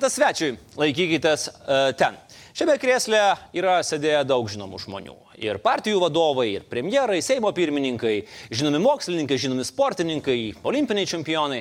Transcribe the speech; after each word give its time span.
metas 0.00 0.14
svečiui, 0.16 0.54
laikykitės 0.80 1.42
uh, 1.50 1.90
ten. 1.92 2.14
Šiame 2.56 2.78
krėsle 2.80 3.18
yra 3.52 3.74
sėdėję 3.84 4.22
daug 4.24 4.46
žinomų 4.48 4.78
žmonių. 4.80 5.16
Ir 5.44 5.58
partijų 5.60 6.00
vadovai, 6.00 6.46
ir 6.54 6.64
premjerai, 6.70 7.18
Seimo 7.20 7.50
pirmininkai, 7.52 8.22
žinomi 8.48 8.80
mokslininkai, 8.80 9.36
žinomi 9.40 9.66
sportininkai, 9.68 10.38
olimpiniai 10.64 11.08
čempionai. 11.10 11.60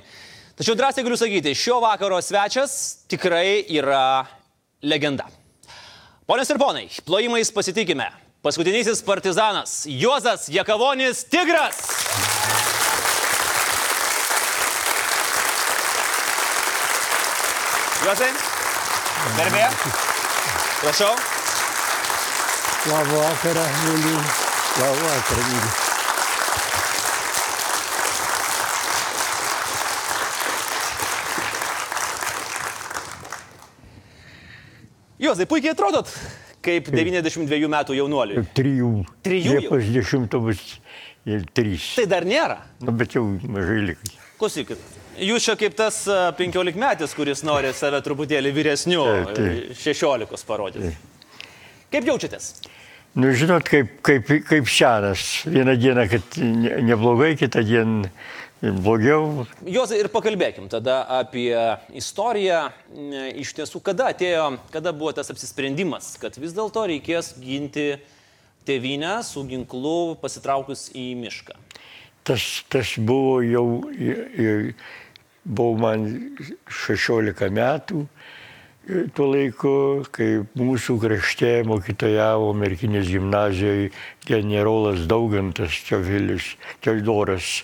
Tačiau 0.56 0.78
drąsiai 0.80 1.04
galiu 1.04 1.20
sakyti, 1.20 1.52
šio 1.52 1.82
vakaro 1.84 2.22
svečias 2.24 2.80
tikrai 3.12 3.60
yra 3.76 4.24
legenda. 4.80 5.28
Ponios 6.24 6.52
ir 6.52 6.64
ponai, 6.64 6.88
plojimais 7.04 7.52
pasitikime. 7.52 8.08
Paskutinysis 8.40 9.04
partizanas 9.04 9.82
Juozas 10.00 10.48
Jakavonis 10.48 11.26
Tigras. 11.28 12.29
Prašau. 20.82 21.14
Labą 22.90 23.20
vakarą, 23.22 23.66
myliu. 23.84 24.22
Labą 24.80 25.04
vakarą, 25.04 25.44
myliu. 25.50 25.70
Juozai, 35.20 35.46
puikiai 35.46 35.76
atrodot, 35.76 36.10
kaip 36.66 36.90
92 36.90 37.70
metų 37.70 38.00
jaunuoliui. 38.00 38.42
Trijų. 38.58 38.94
Trijų? 39.22 39.60
Liepos 39.60 39.94
dešimto 39.94 40.42
bus 40.48 40.64
ir 41.30 41.46
trys. 41.54 41.92
Tai 42.00 42.08
dar 42.10 42.26
nėra. 42.26 42.64
Nu, 42.82 42.90
bet 42.90 43.14
jau 43.20 43.28
mažai 43.46 43.84
likai. 43.92 44.18
Klausykit, 44.42 44.82
jūs 45.22 45.46
čia 45.50 45.56
kaip 45.60 45.76
tas 45.78 46.02
15 46.40 46.76
metis, 46.80 47.14
kuris 47.18 47.44
nori 47.48 47.72
save 47.76 48.02
truputėlį 48.06 48.52
vyresniu, 48.56 49.04
Taip, 49.06 49.36
taip. 49.38 49.78
16 49.80 50.46
parodyti. 50.48 50.96
Kaip 51.94 52.06
jaučiatės? 52.10 52.52
Nu, 53.18 53.32
žinot, 53.34 53.66
kaip, 53.66 53.96
kaip, 54.06 54.28
kaip 54.46 54.68
senas. 54.70 55.24
Vieną 55.50 55.74
dieną, 55.82 56.04
kad 56.12 56.36
ne, 56.38 56.76
neblogai, 56.86 57.32
kitą 57.40 57.64
dieną 57.66 58.12
blogiau. 58.84 59.48
Juozai, 59.66 59.98
ir 60.04 60.10
pakalbėkim 60.14 60.68
tada 60.70 61.00
apie 61.18 61.56
istoriją. 61.98 62.68
Iš 63.42 63.54
tiesų, 63.58 63.82
kada 63.82 64.12
atėjo, 64.14 64.46
kada 64.74 64.94
buvo 64.94 65.14
tas 65.18 65.32
apsisprendimas, 65.34 66.14
kad 66.22 66.38
vis 66.38 66.54
dėlto 66.54 66.84
reikės 66.92 67.34
ginti 67.42 67.96
tėvynę 68.70 69.24
su 69.26 69.42
ginklu 69.50 70.16
pasitraukus 70.22 70.90
į 70.94 71.08
mišką. 71.24 71.58
Tas, 72.28 72.44
tas 72.70 72.94
buvo 73.00 73.40
jau, 73.42 73.66
i- 73.96 74.20
i- 74.38 74.74
buvo 75.44 75.78
man 75.80 76.06
16 76.70 77.50
metų 77.56 78.04
e, 78.06 79.06
tuo 79.16 79.30
laiku, 79.32 79.74
kai 80.16 80.44
mūsų 80.60 80.98
krašte 81.04 81.52
mokytojavo 81.70 82.52
Merkinės 82.58 83.10
gimnazijoje 83.12 83.92
generolas 84.28 85.06
Daugantas 85.10 85.76
Čiovilis, 85.88 86.56
Čiovidoras. 86.84 87.60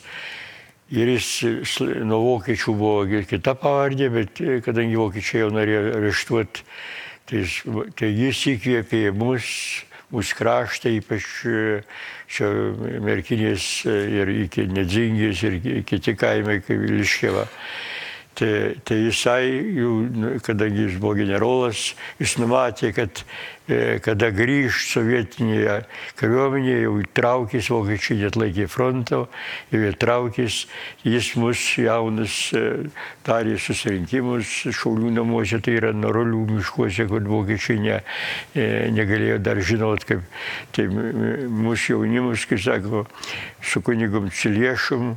Ir 0.94 1.10
jis 1.16 1.80
nuo 2.06 2.20
vokiečių 2.22 2.74
buvo 2.78 3.22
kita 3.26 3.56
pavardė, 3.58 4.12
bet 4.14 4.42
e, 4.42 4.60
kadangi 4.66 5.00
vokiečiai 5.02 5.42
jau 5.44 5.50
norėjo 5.56 5.82
areštuoti, 5.98 6.66
tai, 7.26 7.42
tai 7.98 8.12
jis 8.14 8.44
įkvėpė 8.54 9.10
mus, 9.18 9.50
mūsų 10.14 10.38
kraštą, 10.38 10.94
ypač 11.02 11.26
e, 11.50 11.82
čia 12.28 12.50
Merkinės 13.06 13.66
e, 13.90 13.96
ir 14.22 14.32
iki 14.46 14.66
Nedzingės 14.72 15.44
ir 15.48 15.60
ki- 15.64 15.84
kiti 15.90 16.16
kaimai, 16.20 16.60
kaip 16.66 16.82
Liškėva. 16.90 17.46
Tai, 18.36 18.76
tai 18.84 18.98
jisai, 19.00 19.48
jau, 19.78 19.92
nu, 20.12 20.30
kadangi 20.44 20.90
jis 20.90 20.98
buvo 21.00 21.14
generolas, 21.16 21.94
jis 22.20 22.34
numatė, 22.42 22.90
kad 22.92 23.22
e, 23.72 23.96
kada 24.04 24.28
grįž 24.36 24.82
sovietinėje 24.90 25.78
kariuomenėje, 26.20 26.82
jau 26.84 26.98
traukės, 27.16 27.72
vokiečiai 27.72 28.20
net 28.26 28.36
laikė 28.36 28.68
fronto, 28.68 29.22
jau 29.72 29.82
jie 29.86 29.94
traukės, 30.04 30.60
jis 31.08 31.32
mus 31.40 31.64
jaunus 31.80 32.36
e, 32.60 32.66
darė 33.24 33.56
susirinkimus 33.56 34.52
Šaulių 34.76 35.16
namuose, 35.16 35.64
tai 35.64 35.80
yra 35.80 35.96
Norolių 35.96 36.44
miškuose, 36.58 37.08
kur 37.08 37.24
vokiečiai 37.32 37.80
ne, 37.88 38.02
e, 38.52 38.70
negalėjo 39.00 39.40
dar 39.48 39.64
žinot, 39.64 40.04
kaip 40.12 40.28
tai 40.76 40.90
mūsų 40.92 42.02
jaunimus, 42.02 42.50
kaip 42.52 42.68
sako, 42.68 43.08
su 43.64 43.80
kunigom 43.80 44.28
Ciliešum. 44.28 45.14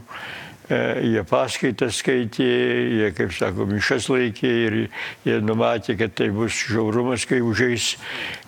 E, 0.68 0.78
Jie 1.00 1.22
paskaitas 1.24 2.02
skaitė, 2.02 2.44
jie, 2.44 3.06
kaip 3.16 3.32
sako, 3.32 3.64
mišas 3.70 4.10
laikė 4.12 4.50
ir 4.66 4.76
jie 5.24 5.38
numatė, 5.40 5.96
kad 5.96 6.12
tai 6.18 6.28
bus 6.34 6.58
žiaurumas, 6.68 7.24
kai 7.28 7.40
užeis 7.40 7.94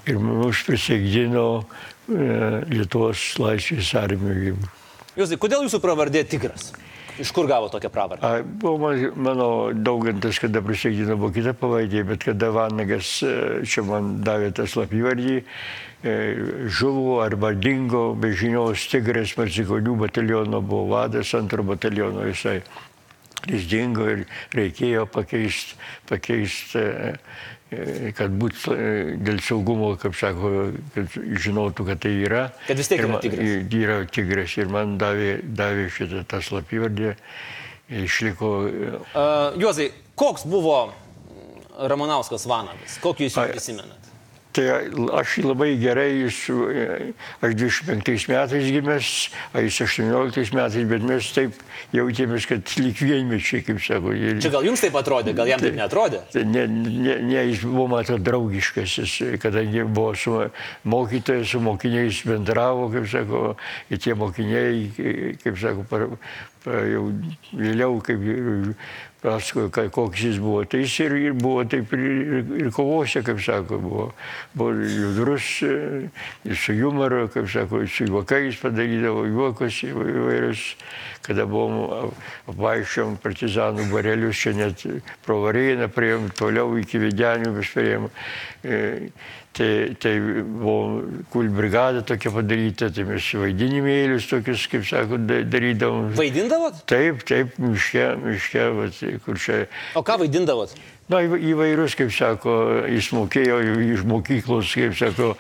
ir 0.05 0.21
mus 0.21 0.61
prisigdino 0.67 1.47
e, 1.57 1.65
Lietuvos 2.69 3.25
laisvės 3.41 3.95
armijoje. 3.97 4.53
Juozai, 5.17 5.41
kodėl 5.41 5.65
jūsų 5.65 5.81
pravardė 5.81 6.27
Tigras? 6.29 6.71
Iš 7.21 7.31
kur 7.37 7.47
gavo 7.47 7.69
tokią 7.69 7.91
pravardę? 7.93 8.25
A, 8.27 8.43
Buvo 8.43 8.79
man- 8.79 9.13
mano 9.17 9.49
daugantas, 9.75 10.39
kada 10.41 10.63
prisigdino, 10.65 11.17
buvo 11.21 11.33
kita 11.35 11.53
pavardė, 11.53 12.05
bet 12.09 12.25
kada 12.25 12.49
Vanagas 12.55 13.11
e, 13.23 13.35
čia 13.69 13.83
man 13.85 14.23
davė 14.25 14.53
tą 14.57 14.65
slapyvardį, 14.65 15.37
e, 16.03 16.15
žuvo 16.73 17.19
arba 17.25 17.53
dingo 17.53 18.15
be 18.17 18.33
žinios 18.33 18.87
Tigras 18.89 19.35
Marcikonių 19.37 19.99
bataliono 20.07 20.63
buvo 20.65 20.87
vadas, 20.97 21.35
antro 21.37 21.63
bataliono 21.63 22.25
jisai. 22.31 22.63
Jis 23.49 23.69
dingo 23.71 24.05
ir 24.09 24.25
reikėjo 24.57 25.07
pakeisti, 25.09 25.77
pakeist, 26.09 26.75
e, 26.77 27.15
kad 28.19 28.33
būtų 28.35 28.75
e, 28.75 28.87
dėl 29.23 29.39
saugumo, 29.47 29.93
kaip 30.01 30.17
sako, 30.19 30.51
kad 30.95 31.15
žinotų, 31.45 31.87
kad 31.93 32.03
tai 32.03 32.13
yra. 32.25 32.43
Kad 32.67 32.81
vis 32.83 32.91
tiek 32.91 33.03
Ir 33.03 33.07
yra 33.07 33.21
tigras. 33.23 33.53
Yra 33.81 33.99
tigras 34.11 34.57
ir 34.59 34.73
man 34.75 34.97
davė, 35.01 35.37
davė 35.45 35.87
šitą 35.95 36.25
tą 36.31 36.43
slapyvardę. 36.43 37.15
Išliko 37.91 38.51
e, 38.67 38.91
Uh, 39.11 39.59
Juozai, 39.59 39.91
koks 40.19 40.47
buvo 40.51 40.93
Ramonauskas 41.79 42.47
Vanagas? 42.51 42.99
Kokį 43.03 43.29
jūs 43.29 43.39
jį 43.39 43.79
Ai. 43.79 44.10
Tai 44.57 44.65
aš 45.21 45.37
jį 45.39 45.45
labai 45.47 45.69
gerai, 45.79 46.09
jis, 46.25 46.39
e, 46.51 46.87
aš 47.47 47.55
25 47.55 48.27
metais 48.33 48.71
gimęs, 48.75 49.11
o 49.55 49.63
jis 49.63 49.79
18 49.87 50.55
metais, 50.59 50.87
bet 50.91 51.05
mes 51.07 51.29
taip 51.37 51.61
jautėmės, 51.95 52.49
kad 52.51 52.73
lyg 52.83 52.99
vienmečiai, 52.99 53.63
kaip 53.67 53.79
sako. 53.85 54.15
Ir, 54.19 54.41
Čia 54.43 54.51
gal 54.57 54.67
jums 54.67 54.83
taip 54.83 54.99
atrodė, 54.99 55.37
gal 55.39 55.51
jam 55.51 55.63
taip 55.63 55.79
netrodė? 55.79 56.25
Tai 56.35 56.45
Ne, 56.51 56.65
ne, 56.67 57.15
ne, 57.23 57.45
jis 57.53 57.63
buvo, 57.63 57.87
mato, 57.93 58.17
draugiškas, 58.19 58.97
jis, 58.99 59.17
kadangi 59.43 59.85
buvo 59.87 60.17
su 60.19 60.35
mokytojais, 60.89 61.47
su 61.53 61.61
mokiniais 61.63 62.23
bendravo, 62.27 62.89
kaip 62.91 63.07
sako, 63.13 63.43
ir 63.91 64.03
tie 64.03 64.17
mokiniai, 64.19 65.37
kaip 65.45 65.61
sako, 65.63 65.87
jau 66.67 67.07
vėliau, 67.57 68.01
kaip 68.05 68.21
ir 68.21 68.75
pasakojo, 69.21 69.69
ka- 69.71 69.89
koks 69.93 70.21
jis 70.25 70.39
buvo. 70.41 70.63
Tai 70.65 70.81
jis 70.81 70.95
ir, 71.05 71.15
ir 71.29 71.33
buvo 71.37 71.65
taip 71.69 71.93
ir, 71.93 72.01
ir, 72.01 72.53
ir 72.65 72.71
kovose, 72.73 73.21
kaip 73.25 73.41
sako, 73.45 73.79
buvo, 73.79 74.07
buvo 74.57 74.73
judrus, 74.81 75.49
e, 75.63 76.09
ir 76.49 76.57
su 76.57 76.73
humoru, 76.79 77.27
kaip 77.33 77.49
sako, 77.53 77.83
su 77.87 78.07
juokais 78.09 78.57
padarydavo 78.63 79.27
juokus 79.29 79.83
įvairius, 79.85 80.63
kada 81.27 81.45
buvom 81.47 82.15
apvaiščiom 82.49 83.19
partizanų 83.23 83.91
barelius, 83.93 84.41
čia 84.41 84.55
net 84.57 84.87
pro 85.27 85.43
Varėną 85.45 85.91
priejom, 85.93 86.31
toliau 86.37 86.73
iki 86.81 86.99
Videnių 87.05 87.53
vis 87.61 87.75
priejom. 87.77 88.09
E, 88.65 89.11
Tai, 89.51 89.97
tai 89.99 90.13
buvo 90.47 91.03
kul 91.33 91.49
brigada 91.51 92.05
tokia 92.07 92.31
padaryta, 92.31 92.87
tai 92.95 93.03
mes 93.03 93.25
vaidinimėlius 93.35 94.29
tokius, 94.31 94.63
kaip 94.71 94.85
sako, 94.87 95.19
da- 95.27 95.41
darydavom. 95.43 96.13
Vaidindavot? 96.51 96.87
Taip, 96.87 97.23
taip, 97.27 97.59
miške, 97.59 98.07
miške, 98.25 98.65
vat, 98.75 98.97
kur 99.25 99.39
čia. 99.39 99.67
O 99.95 100.03
ką 100.03 100.19
vaidindavot? 100.19 100.73
Na, 101.11 101.19
įva- 101.27 101.39
įvairius, 101.43 101.97
kaip 101.99 102.11
sako, 102.15 102.53
jis 102.87 103.09
mokėjo 103.15 103.57
iš 103.95 104.03
mokyklos, 104.07 104.71
kaip 104.75 104.95
sako, 104.95 105.33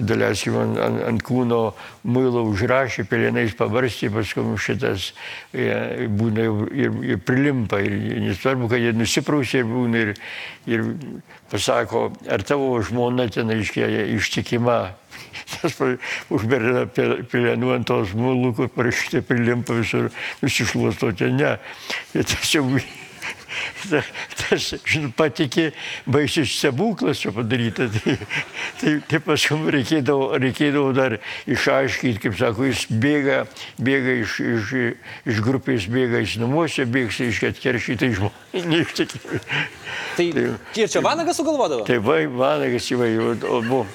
daleiskim, 0.00 0.56
ant, 0.56 0.78
ant, 0.80 1.02
ant 1.10 1.22
kūno 1.24 1.74
muilo 2.08 2.44
užrašė, 2.48 3.04
pelenais 3.08 3.52
pabarstė, 3.56 4.08
paskui 4.14 4.44
šitas 4.56 5.10
e, 5.52 6.08
būna 6.08 6.46
ir, 6.72 6.96
ir 7.14 7.20
prilimpa. 7.20 7.80
Ir 7.84 7.98
nesvarbu, 8.24 8.68
kad 8.72 8.80
jie 8.80 8.94
nusiprausė 8.96 9.60
ir 9.60 9.68
būna 9.68 10.04
ir, 10.06 10.14
ir 10.72 10.86
pasako, 11.52 12.10
ar 12.28 12.44
tavo 12.44 12.80
žmona 12.84 13.28
ten 13.28 13.52
aiškiai 13.52 14.06
ištikima. 14.16 14.94
Tas 15.54 15.78
užberina 16.32 16.84
pelenų 16.90 17.72
ant 17.76 17.88
tos 17.88 18.12
mulų, 18.18 18.54
kur 18.58 18.68
parašyta 18.74 19.22
prilimpa 19.26 19.76
visur, 19.78 20.10
nusišluosto 20.42 21.12
ten 21.16 21.38
ne. 21.40 21.56
Ir 22.14 22.26
tas 22.28 22.52
jau 22.54 22.64
ta- 23.90 24.02
tas, 24.40 24.66
žinot, 24.88 25.14
patikė 25.16 25.68
baisius 26.10 26.52
stebuklas 26.58 27.20
čia 27.22 27.32
padaryta. 27.34 27.86
Tai, 27.94 28.16
tai, 28.80 28.94
tai 29.08 29.20
paskui 29.24 29.72
reikėdavo, 29.76 30.32
reikėdavo 30.42 30.92
dar 30.96 31.16
išaiškinti, 31.50 32.22
kaip 32.24 32.38
sako, 32.40 32.68
jis 32.70 32.84
bėga, 32.90 33.44
bėga 33.78 34.16
iš, 34.24 34.38
iš, 34.44 34.72
iš 35.30 35.42
grupės, 35.44 35.86
bėga 35.92 36.24
iš 36.26 36.38
namuose, 36.42 36.86
bėgs 36.90 37.20
iš 37.28 37.42
atkeršytai 37.52 38.10
žmonės. 38.18 38.68
neištikimi. 38.74 39.42
Tai 40.18 40.26
ir 40.82 40.88
čia 40.90 41.04
Vanagas 41.04 41.38
sugalvodavo? 41.40 41.86
Tai 41.88 42.00
vai, 42.04 42.24
vanagas 42.30 42.90
įvai, 42.94 43.12
o 43.18 43.32
o 43.54 43.62
buvo, 43.62 43.86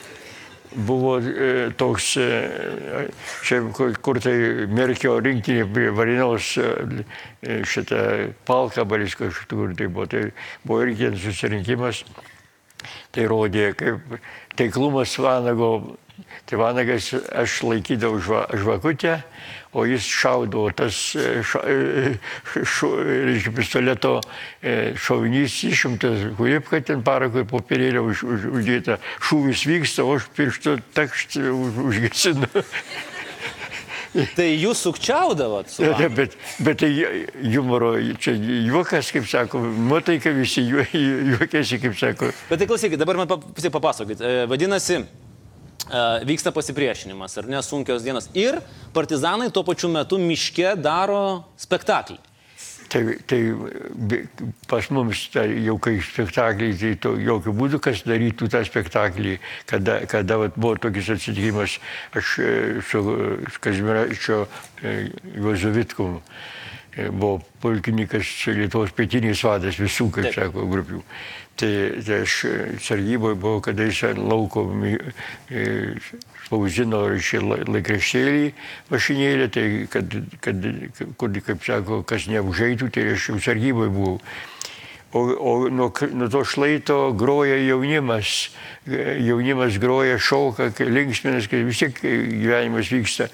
buvo 0.75 1.19
e, 1.19 1.71
toks, 1.77 2.18
e, 2.18 3.07
čia 3.44 3.62
kur, 3.74 4.19
tai 4.21 4.68
Merkio 4.69 5.18
rinktinė 5.24 5.66
prie 5.74 5.89
Varinos 5.95 6.51
e, 6.62 7.62
šitą 7.66 8.04
palką 8.48 8.86
balisko 8.89 9.31
kur 9.50 9.74
tai 9.77 9.88
buvo. 9.88 10.07
Tai 10.10 10.25
buvo 10.63 10.83
irgi 10.86 11.13
susirinkimas, 11.18 12.04
tai 13.16 13.25
rodė 13.31 13.71
kaip 13.77 14.19
taiklumas 14.60 15.18
Vanago. 15.21 15.74
Tai 16.50 16.57
Vanagas 16.57 17.12
aš 17.13 17.60
laikydavau 17.62 18.18
žva, 18.25 18.40
žvakutę, 18.57 19.19
o 19.78 19.84
jis 19.86 20.01
šaudavo 20.01 20.72
tas 20.74 20.98
e, 21.13 21.44
ša, 21.46 21.60
e, 21.69 22.13
šu, 22.66 22.90
reiškia, 23.06 23.54
pistoleto 23.54 24.16
e, 24.18 24.96
šovinys 24.98 25.60
išimtas, 25.69 26.24
kuripka 26.40 26.81
ten 26.81 27.04
parakui 27.06 27.46
popierėlė 27.46 28.01
už, 28.01 28.24
už, 28.25 28.48
uždėta, 28.50 28.98
šūvis 29.30 29.68
vyksta, 29.69 30.07
o 30.10 30.18
aš 30.18 30.25
pirštu 30.34 30.80
takšt 30.98 31.38
už, 31.54 31.80
užgesinu. 31.92 32.50
Tai 34.10 34.50
jūs 34.50 34.80
sukčiaudavot 34.88 35.69
su 35.69 35.86
Ja, 35.86 36.10
bet, 36.10 36.34
bet 36.66 36.80
tai 36.81 36.90
humoro, 37.54 37.94
čia 38.18 38.34
juokas, 38.66 39.13
kaip 39.13 39.30
sako, 39.30 39.62
nuotaika 39.62 40.34
visi 40.34 40.66
juo- 40.66 40.90
juokiasi, 40.98 41.78
kaip 41.78 41.94
sako. 41.94 42.34
Bet 42.50 42.57
tai 42.57 42.66
klausykit, 42.66 42.98
dabar 42.98 43.22
man 43.22 43.30
papasakokit. 43.30 44.25
Vadinasi, 44.50 45.04
vyksta 46.30 46.53
pasipriešinimas, 46.56 47.38
ar 47.41 47.50
ne, 47.50 47.62
sunkios 47.65 48.06
dienos. 48.06 48.30
Ir 48.38 48.62
partizanai 48.94 49.50
tuo 49.53 49.63
pačiu 49.68 49.91
metu 49.91 50.19
miške 50.21 50.75
daro 50.80 51.45
spektaklį. 51.59 52.19
Tai, 52.89 53.18
tai 53.25 53.53
pas 54.68 54.88
mums 54.89 55.27
tai 55.30 55.45
jau 55.62 55.75
kai 55.77 56.00
spektakliai, 56.01 56.74
tai 56.74 56.95
to, 56.97 57.12
jokių 57.21 57.53
būdų, 57.53 57.80
kas 57.86 58.01
darytų 58.01 58.47
tą 58.50 58.63
spektaklį, 58.65 59.36
kada, 59.69 60.00
kada 60.09 60.39
vat, 60.41 60.57
buvo 60.57 60.80
tokis 60.81 61.12
atsitikimas, 61.13 61.77
aš 62.18 62.31
e, 62.41 62.50
su 62.89 63.03
Kazmiraičio 63.62 64.39
Juozovitkum 65.36 66.18
buvo 67.12 67.40
pulkininkas 67.63 68.30
Lietuvos 68.56 68.94
pietinis 68.96 69.44
vadas 69.46 69.80
visų, 69.80 70.10
kaip 70.16 70.30
Taip. 70.30 70.38
sako, 70.40 70.66
grupių. 70.72 71.04
Tai, 71.60 71.72
tai 72.07 72.22
aš 72.24 72.36
e, 72.48 72.51
sargyboje 72.80 73.36
buvau, 73.40 73.60
kada 73.63 73.88
jis 73.90 74.16
lauko 74.16 74.63
e, 74.88 75.66
spausdino 76.46 77.01
laikraštėlį 77.68 78.46
mašinėlę, 78.90 79.50
tai 79.51 79.66
kad, 79.92 80.16
kad, 80.46 80.69
kad, 81.19 81.42
kaip 81.50 81.66
sako, 81.68 82.00
kas 82.07 82.30
neužeitų, 82.31 82.88
tai 82.96 83.10
aš 83.16 83.31
jau 83.34 83.42
sargyboje 83.50 83.92
buvau. 83.92 84.16
O, 85.12 85.19
o 85.19 85.69
nuo, 85.74 85.90
nuo 86.13 86.30
to 86.30 86.44
šlaito 86.46 87.00
groja 87.18 87.57
jaunimas, 87.57 88.51
e, 88.86 89.18
jaunimas 89.25 89.80
groja, 89.81 90.19
šauka, 90.22 90.69
linksminas, 90.86 91.50
kai 91.50 91.63
vis 91.66 91.81
tiek 91.81 92.04
e, 92.06 92.16
gyvenimas 92.44 92.92
vyksta. 92.94 93.30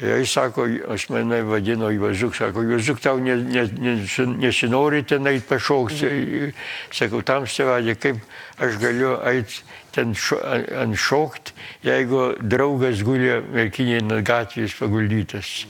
Jis 0.00 0.32
sako, 0.32 0.66
aš 0.92 1.08
mane 1.08 1.38
vadino 1.42 1.88
Juozuk, 1.90 2.34
sako, 2.36 2.62
Juozuk, 2.62 3.00
tau 3.00 3.16
ne, 3.16 3.36
ne, 3.36 3.62
ne, 3.80 3.94
nesinori 4.42 5.02
ten 5.08 5.26
eit 5.26 5.46
pašaukti. 5.48 6.52
Sakau, 6.92 7.22
tam 7.24 7.46
stevadė, 7.48 7.94
kaip 7.96 8.20
aš 8.60 8.76
galiu 8.82 9.14
eit 9.24 9.62
ten 9.96 10.12
šo, 10.12 10.36
ant 10.82 11.00
šokt, 11.00 11.54
jeigu 11.86 12.34
draugas 12.44 13.00
guli 13.08 13.38
merkinėje 13.54 14.04
ant 14.04 14.20
gatvės 14.28 14.76
paguldytas. 14.76 15.62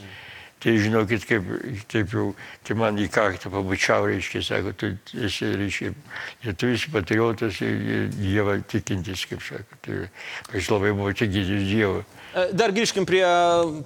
Tai 0.66 0.72
žinokit, 0.82 1.22
kaip, 1.30 1.44
taip 1.86 2.10
jau, 2.10 2.24
tai 2.66 2.74
man 2.74 2.96
į 2.98 3.04
kaktą 3.14 3.52
pabučiau, 3.54 4.08
reiškia, 4.10 4.40
sako, 4.42 4.72
tu 4.74 4.88
esi, 5.22 5.46
reiškia, 5.60 5.92
lietuvis 6.42 6.88
patriotas 6.90 7.60
ir 7.62 8.08
Dievą 8.10 8.56
tikintis, 8.66 9.22
kaip 9.30 9.44
sako. 9.46 9.78
Tai 9.86 10.00
aš 10.58 10.70
labai 10.74 10.90
buvau 10.90 11.14
tikintis 11.14 11.68
Dievą. 11.70 12.02
E, 12.34 12.48
Dar 12.58 12.74
grįžkim 12.74 13.06
prie, 13.06 13.22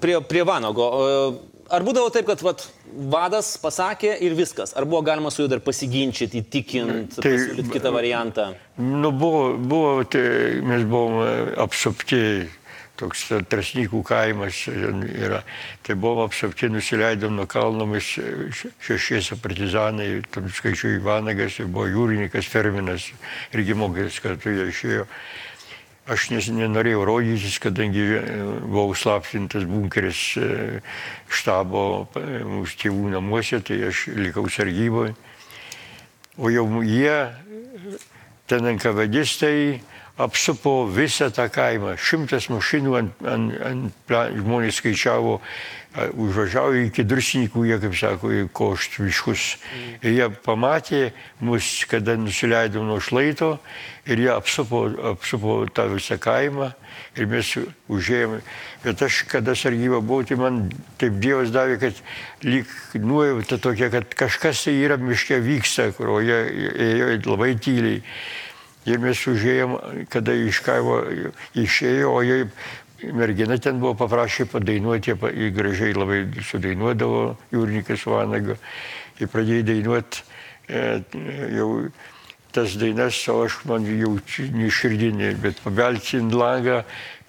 prie, 0.01 0.17
prie 0.25 0.47
Vanago. 0.49 0.89
E, 1.05 1.61
Ar 1.71 1.85
būdavo 1.87 2.09
taip, 2.11 2.25
kad 2.27 2.41
vat, 2.43 2.65
vadas 3.13 3.53
pasakė 3.63 4.17
ir 4.27 4.33
viskas? 4.35 4.73
Ar 4.75 4.83
buvo 4.91 5.05
galima 5.07 5.31
su 5.31 5.45
juo 5.45 5.51
dar 5.53 5.61
pasiginčyti, 5.63 6.41
įtikinti, 6.43 7.21
Tai- 7.23 7.67
kitą 7.71 7.93
variantą? 7.95 8.49
Nu, 8.81 9.13
buvo, 9.15 9.53
buvo 9.55 9.93
tai 10.03 10.59
mes 10.67 10.83
buvome 10.83 11.29
apsupti, 11.63 12.49
toks 13.01 13.27
Trasnykų 13.51 14.03
kaimas 14.07 14.63
yra. 14.71 15.43
Tai 15.87 15.97
buvom 15.99 16.27
apsupti, 16.29 16.71
nusileidom 16.71 17.35
nuo 17.41 17.49
kalno, 17.51 17.89
mes 17.89 18.07
še- 18.15 18.73
šešiese 18.85 19.41
partizanai, 19.43 20.23
tam 20.31 20.49
skaičiu 20.53 20.95
Ivanagas, 20.99 21.59
ir 21.59 21.71
buvo 21.73 21.89
jūrininkas 21.89 22.49
Ferminas, 22.51 23.11
irgi 23.57 23.75
mokytis 23.75 24.21
kartu 24.23 24.53
jie 24.55 24.69
išėjo. 24.71 25.07
Aš 26.11 26.31
nenorėjau 26.33 27.05
rodytis, 27.07 27.61
kadangi 27.63 28.03
e, 28.03 28.23
buvau 28.65 28.97
slaptintas 28.99 29.63
bunkeris 29.69 30.23
e, 30.41 30.47
štabo 31.31 32.09
e, 32.19 32.41
mūsų 32.43 32.81
tėvų 32.81 33.13
namuose, 33.13 33.61
tai 33.63 33.79
aš 33.93 34.09
likau 34.17 34.49
sargyboje. 34.51 35.15
O 36.41 36.51
jau 36.51 36.65
jie, 36.83 37.15
ten 38.51 38.67
NKVDistai, 38.73 39.83
apsupo 40.25 40.87
visą 40.93 41.31
tą 41.35 41.49
kaimą. 41.53 41.97
Šimtas 42.01 42.49
mašinų 42.53 42.97
ant, 42.99 43.23
ant, 43.25 43.55
ant 43.67 44.15
žmonės 44.37 44.81
skaičiavo, 44.81 45.39
užvažiavo 45.91 46.75
iki 46.87 47.03
drursininkų, 47.09 47.65
jie, 47.67 47.79
kaip 47.83 47.97
sako, 47.99 48.31
į 48.31 48.43
košt 48.55 49.01
miškus. 49.03 49.47
Ir 50.05 50.13
jie 50.15 50.29
pamatė 50.45 51.11
mus, 51.43 51.73
kada 51.91 52.15
nusileidom 52.21 52.87
nuo 52.87 53.01
šlaito 53.03 53.57
ir 54.07 54.23
jie 54.23 54.31
apsupo, 54.35 54.85
apsupo 55.15 55.65
tą 55.75 55.89
visą 55.91 56.19
kaimą 56.23 56.71
ir 57.19 57.27
mes 57.31 57.51
užėjome. 57.91 58.43
Bet 58.85 59.03
aš, 59.03 59.25
kada 59.31 59.57
sargyba 59.59 59.99
buvau, 60.01 60.25
tai 60.25 60.39
man 60.41 60.63
taip 61.01 61.19
Dievas 61.23 61.51
davė, 61.55 61.81
kad 61.83 61.99
lyg 62.47 62.71
nuojauta 62.95 63.59
tokia, 63.61 63.91
kad 63.93 64.15
kažkas 64.19 64.67
tai 64.69 64.77
yra 64.79 65.01
miške 65.01 65.41
vyksta, 65.43 65.91
kur 65.97 66.21
jie 66.23 66.39
ėjo 66.87 67.11
labai 67.33 67.57
tyliai. 67.61 68.05
Ir 68.89 69.01
mes 69.03 69.19
užėjom, 69.29 69.75
kada 70.09 70.33
iš 70.33 70.63
kaimo 70.65 71.03
išėjo, 71.59 72.13
o 72.17 72.23
jie 72.25 72.47
mergina 73.13 73.59
ten 73.61 73.81
buvo 73.81 73.95
paprašė 73.99 74.47
padainuoti, 74.53 75.13
jie 75.13 75.51
gražiai 75.57 75.97
labai 75.97 76.23
sudainuodavo, 76.45 77.25
jūrininkas 77.53 78.07
Vanago. 78.09 78.57
Ir 79.21 79.29
pradėjo 79.29 79.67
dainuoti 79.69 80.25
e, 80.69 81.03
jau 81.57 81.69
tas 82.53 82.75
dainas, 82.81 83.19
o 83.29 83.43
aš 83.45 83.61
man 83.69 83.85
jaučiu 83.87 84.49
neširdinį, 84.55 85.35
bet 85.43 85.61
pabelti 85.65 86.19
ant 86.19 86.35
langą, 86.35 86.81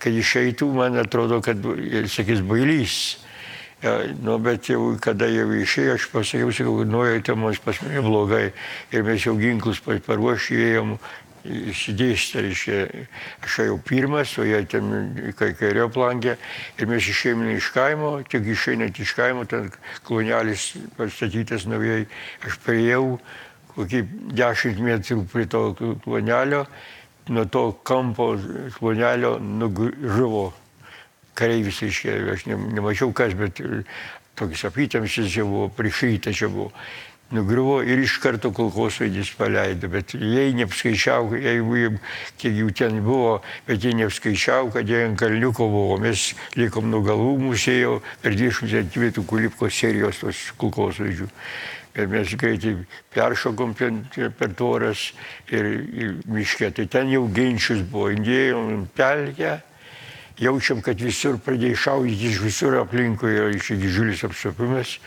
kai 0.02 0.16
išeitų, 0.18 0.72
man 0.74 0.98
atrodo, 1.04 1.42
kad 1.46 1.62
sakys 2.10 2.42
bailys. 2.48 2.96
Ja, 3.82 3.96
nu, 4.22 4.36
bet 4.38 4.68
jau, 4.70 4.92
kada 5.02 5.26
jau 5.26 5.48
išėjo, 5.58 5.96
aš 5.98 6.04
pasakiau, 6.14 6.52
sakau, 6.54 6.84
nuėjote 6.86 7.34
mums 7.34 7.58
pas 7.66 7.80
mane 7.82 8.04
blogai 8.06 8.52
ir 8.94 9.06
mes 9.08 9.24
jau 9.26 9.34
ginklus 9.40 9.80
pa- 9.82 9.98
paruošėjom, 10.06 11.00
įsidėstę, 11.46 12.44
reiškia, 12.46 12.80
aš 13.46 13.58
jau 13.66 13.78
pirmas, 13.86 14.34
o 14.38 14.46
jie 14.46 14.62
ten 14.70 15.34
kai 15.38 15.52
kairio 15.58 15.88
plankė 15.94 16.36
ir 16.78 16.90
mes 16.90 17.08
išėjome 17.12 17.56
iš 17.58 17.72
kaimo, 17.76 18.12
tik 18.30 18.48
išeinant 18.54 19.00
iš 19.02 19.16
kaimo, 19.18 19.46
ten 19.50 19.72
klonelis 20.08 20.72
pastatytas 20.98 21.68
naujai, 21.70 22.06
aš 22.46 22.60
priejau 22.66 23.20
kokį 23.76 24.04
10 24.38 24.82
metrų 24.86 25.26
prie 25.32 25.48
to 25.50 25.64
klonelio, 26.04 26.66
nuo 27.32 27.46
to 27.46 27.68
kampo 27.88 28.34
klonelio 28.78 29.38
nužuvo 29.40 30.52
kareivis, 31.38 31.82
reiškia, 31.86 32.18
aš 32.36 32.50
ne, 32.50 32.58
nemačiau 32.78 33.14
kas, 33.16 33.34
bet 33.38 33.62
toks 34.36 34.66
apytamsis 34.68 35.32
čia 35.32 35.46
buvo, 35.48 35.70
prišyta 35.74 36.34
čia 36.36 36.50
buvo. 36.52 36.72
Nugriuvo 37.32 37.78
ir 37.88 38.02
iš 38.04 38.18
karto 38.20 38.52
kulkosvaidis 38.52 39.32
paleido, 39.40 39.88
bet 39.92 40.16
jie 40.18 40.50
neapskaičiavo, 40.58 41.38
jeigu 41.40 41.78
jie, 41.80 41.92
kiek 42.42 42.58
jų 42.60 42.72
ten 42.76 43.00
buvo, 43.06 43.38
bet 43.68 43.86
jie 43.86 43.94
neapskaičiavo, 43.96 44.74
kad 44.76 44.90
jie 44.90 45.06
ant 45.08 45.20
kalniuko 45.20 45.70
buvo. 45.72 45.96
Mes 46.04 46.32
likom 46.60 46.92
nuo 46.92 47.00
galvų, 47.08 47.38
mūsų 47.46 47.76
ėjo 47.78 47.96
per 48.24 48.36
20 48.36 48.92
cm 48.92 49.26
kulipko 49.30 49.72
serijos 49.72 50.20
tos 50.26 50.44
kulkosvaidžių. 50.60 51.32
Ir 51.92 52.08
mes 52.08 52.36
greitai 52.40 52.78
peršokom 53.16 53.74
per, 53.80 53.96
per 54.40 54.54
tvoras 54.56 55.10
ir, 55.52 55.68
ir 55.92 56.14
miške. 56.28 56.72
Tai 56.76 56.88
ten 56.92 57.12
jau 57.12 57.26
ginčius 57.32 57.84
buvo, 57.84 58.12
indėjom 58.16 58.88
pelkę 58.96 59.58
jaučiam, 60.42 60.82
kad 60.84 61.02
visur 61.02 61.38
pradėjo 61.42 61.80
šaudyti 61.86 62.32
iš 62.32 62.42
visur 62.46 62.80
aplinkui, 62.82 63.34
yra 63.36 63.52
iš 63.54 63.74
didžiulis 63.78 64.24
apsupimas. 64.28 64.98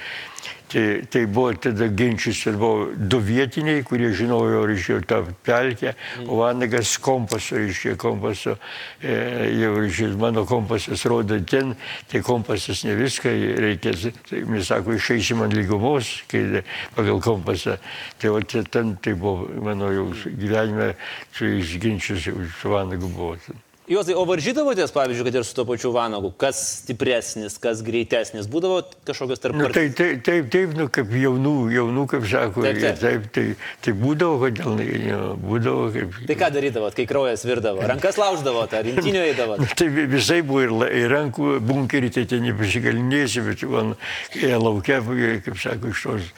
Tai, 0.75 1.07
tai 1.07 1.27
buvo 1.31 1.53
tada 1.55 1.87
ginčys 1.87 2.41
ir 2.49 2.57
buvo 2.59 2.89
du 2.99 3.21
vietiniai, 3.23 3.85
kurie 3.87 4.09
žinojo, 4.11 4.65
reiškia, 4.67 4.97
tą 5.07 5.21
pelkę, 5.47 5.93
o 6.27 6.41
Vanagas 6.41 6.97
kompaso, 6.99 7.61
reiškia, 7.61 7.93
kompaso, 7.95 8.57
e, 8.99 9.15
jau, 9.61 9.77
reiškia, 9.79 10.09
mano 10.19 10.43
kompasas 10.51 11.05
rodo 11.07 11.39
ten, 11.47 11.77
tai 12.11 12.25
kompasas 12.27 12.83
ne 12.89 12.97
viską, 12.99 13.37
reikės, 13.63 14.09
tai 14.27 14.43
mes 14.51 14.67
sako, 14.67 14.97
išeisim 14.99 15.45
ant 15.47 15.55
lygumos, 15.55 16.11
kai 16.27 16.65
pagal 16.97 17.23
kompasą. 17.23 17.77
Tai 18.19 18.35
o 18.35 18.41
ten 18.43 18.97
tai 18.99 19.15
buvo, 19.15 19.47
mano 19.63 19.93
jau 19.95 20.09
gyvenime, 20.27 20.97
su 21.31 21.53
jais 21.53 21.79
ginčius 21.79 22.27
su 22.27 22.75
Vanagu 22.75 23.15
buvo. 23.15 23.39
Juozai, 23.85 24.15
o 24.17 24.23
varžydavotės, 24.25 24.93
pavyzdžiui, 24.97 25.27
kad 25.29 25.35
ir 25.37 25.45
su 25.45 25.53
to 25.59 25.67
pačiu 25.69 25.91
Vanagu, 25.93 26.31
kas 26.41 26.57
stipresnis, 26.81 27.59
kas 27.61 27.83
greitesnis, 27.85 28.47
būdavo 28.49 28.79
kažkokios 29.05 29.43
tarp... 29.43 29.59
Nu, 29.61 29.67
tai 29.75 29.91
taip, 29.93 30.23
taip, 30.25 30.47
taip, 30.55 30.73
nu, 30.79 30.87
kaip 30.89 31.13
jaunų, 31.13 31.53
jaunų, 31.75 32.07
kaip 32.15 32.25
sako, 32.31 32.65
Taip, 32.65 32.81
taip. 32.81 32.97
taip, 33.03 33.27
tai, 33.37 33.45
tai 33.85 33.93
būdavo, 34.01 34.39
kodėl, 34.47 34.81
jo, 35.11 35.19
būdavo 35.43 35.91
kaip... 35.99 36.17
Tai 36.31 36.39
ką 36.41 36.49
darydavot, 36.57 36.97
kai 36.97 37.05
kraujas 37.11 37.45
virdavo? 37.45 37.85
Rankas 37.93 38.17
lauždavot, 38.23 38.73
ar 38.73 38.89
rinkinio 38.89 39.27
įdavot? 39.35 39.61
Nu, 39.61 39.69
tai 39.83 39.91
vi- 39.93 40.09
visai 40.17 40.41
buvo 40.41 40.65
ir, 40.65 40.73
ir 41.05 41.13
rankų 41.13 41.59
bunkerį, 41.69 42.15
tai 42.17 42.25
ten 42.33 42.49
nepasigalinėsi, 42.49 43.45
bet 43.51 43.67
man 43.69 43.93
jie 44.33 44.55
laukia, 44.57 45.03
kaip 45.45 45.61
sako, 45.61 45.93
iš 45.93 46.07
tos 46.09 46.33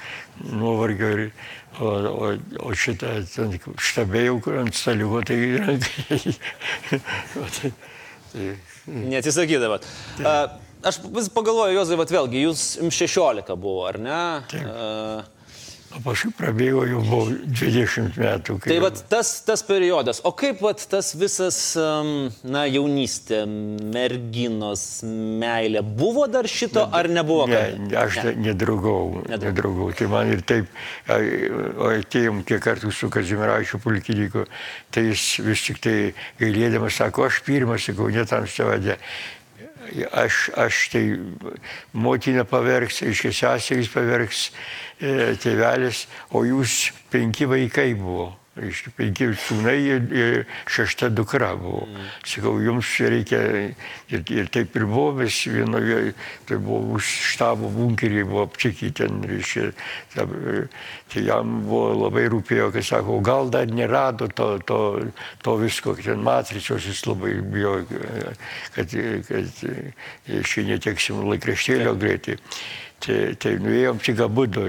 nuovargio. 0.51 1.15
Ir, 1.15 1.31
o, 1.81 1.93
o, 2.11 2.31
o 2.67 2.75
šitą 2.77 3.15
ten 3.33 3.57
štabėjau, 3.77 4.39
kur 4.45 4.61
ant 4.63 4.77
staliuko, 4.77 5.23
tai 5.27 5.41
rankai. 5.61 6.37
O 7.43 7.49
tai, 7.59 7.73
Neatsisakydavot. 8.87 9.87
A, 10.23 10.37
Aš 10.87 11.01
vis 11.11 11.27
pagalvoju, 11.33 11.75
Jozai, 11.75 11.97
vat 11.99 12.11
vėlgi, 12.13 12.43
jūs 12.45 12.61
jums 12.79 12.99
16 13.01 13.57
buvo, 13.59 13.87
ar 13.89 13.97
ne? 13.99 14.19
Taip. 14.53 14.67
A, 14.71 15.36
o 15.95 16.01
paskui 16.05 16.33
prabėgo 16.37 16.83
jau 16.89 17.01
buvo 17.07 17.27
20 17.61 18.17
metų. 18.19 18.57
kai 18.65 18.73
Tai 18.73 18.79
vat 18.87 19.03
tas, 19.13 19.31
tas 19.47 19.63
periodas, 19.67 20.21
o 20.27 20.33
kaip 20.37 20.61
vat 20.65 20.83
tas 20.91 21.13
visas, 21.15 21.59
na, 22.45 22.65
jaunystė, 22.67 23.45
merginos, 23.95 24.83
meilė, 25.07 25.83
buvo 25.83 26.27
dar 26.31 26.49
šito 26.51 26.87
ar 26.93 27.09
nebuvo? 27.09 27.47
Ne, 27.51 27.57
kad- 27.61 27.79
ne, 27.91 27.97
aš 28.03 28.19
ne. 28.25 28.35
nedraugau, 28.49 29.23
Nedraugau. 29.29 29.45
nedraugau. 29.47 29.93
Tai 29.99 30.07
man 30.13 30.33
ir 30.33 30.43
taip, 30.43 30.67
ai, 31.09 31.51
o 31.79 31.91
atėjom 31.95 32.43
kiek 32.49 32.61
kartų 32.65 32.93
su 32.93 33.09
Kazimirašiu 33.13 33.81
pulkininku, 33.85 34.47
tai 34.91 35.07
jis 35.11 35.25
vis 35.47 35.63
tik 35.69 35.81
tai 35.85 35.97
gailėdamas 36.41 36.97
sako, 37.01 37.27
aš 37.31 37.43
pirmas, 37.47 37.87
sakau, 37.87 38.09
netam 38.13 38.47
savadė. 38.51 38.99
Aš, 40.13 40.51
aš 40.57 40.81
tai 40.93 41.05
motina 41.93 42.45
paverks, 42.49 43.03
aiškiai 43.07 43.37
seserys 43.37 43.89
paverks, 43.93 44.51
e, 45.01 45.35
tėvelis, 45.41 46.07
o 46.35 46.43
jūs 46.45 46.91
penki 47.13 47.49
vaikai 47.49 47.93
buvo. 47.97 48.33
Reiškia, 48.57 48.91
penki 48.97 49.27
sūnai 49.37 49.77
ir, 49.85 50.05
ir 50.17 50.37
šešta 50.73 51.11
dukra 51.13 51.51
buvo. 51.61 51.83
Sakau, 52.25 52.55
jums 52.65 52.89
reikia, 53.05 53.41
ir, 54.09 54.23
ir 54.33 54.49
taip 54.53 54.79
ir 54.81 54.87
buvo, 54.89 55.11
mes 55.19 55.41
vienoje, 55.53 56.15
tai 56.49 56.57
buvo 56.57 56.97
už 56.97 57.11
štabo 57.35 57.69
bunkerį, 57.75 58.23
buvo 58.31 58.47
apčekį 58.47 58.89
ten, 58.97 59.21
reiškia, 59.29 59.67
ta, 60.15 60.25
tai 61.13 61.27
jam 61.27 61.53
buvo 61.67 61.91
labai 62.07 62.25
rūpėjo, 62.33 62.71
kad 62.73 62.89
sako, 62.89 63.19
gal 63.27 63.53
dar 63.53 63.69
nerado 63.69 64.31
to, 64.33 64.49
to, 64.65 64.81
to 65.45 65.59
visko, 65.61 65.93
ten 66.01 66.25
matricos 66.25 66.89
jis 66.89 67.05
labai 67.11 67.37
bijo, 67.45 67.77
kad, 68.73 68.97
kad 69.29 69.63
šiandien 70.25 70.79
neteksim 70.79 71.21
laikraštėlio 71.29 71.93
greitai. 72.01 72.41
Tai, 72.97 73.17
tai 73.37 73.53
nuėjom 73.61 73.99
tik 74.01 74.21
abu 74.25 74.47
du, 74.49 74.63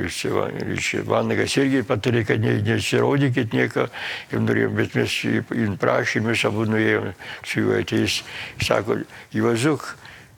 Vanagas 1.08 1.54
irgi 1.58 1.80
patarė, 1.88 2.26
kad 2.28 2.42
ne, 2.44 2.58
nesirodykit 2.66 3.54
nieko, 3.56 3.88
ir 4.34 4.44
norėjom, 4.44 4.74
bet 4.76 4.98
mes 5.00 5.16
jį 5.24 5.70
prašėm, 5.80 6.28
mes 6.28 6.44
abu 6.46 6.66
nuėjom 6.68 7.08
su 7.48 7.64
juo 7.64 7.78
ateis, 7.80 8.20
sako, 8.68 9.00
Juozuk, 9.34 9.88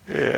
e, 0.06 0.30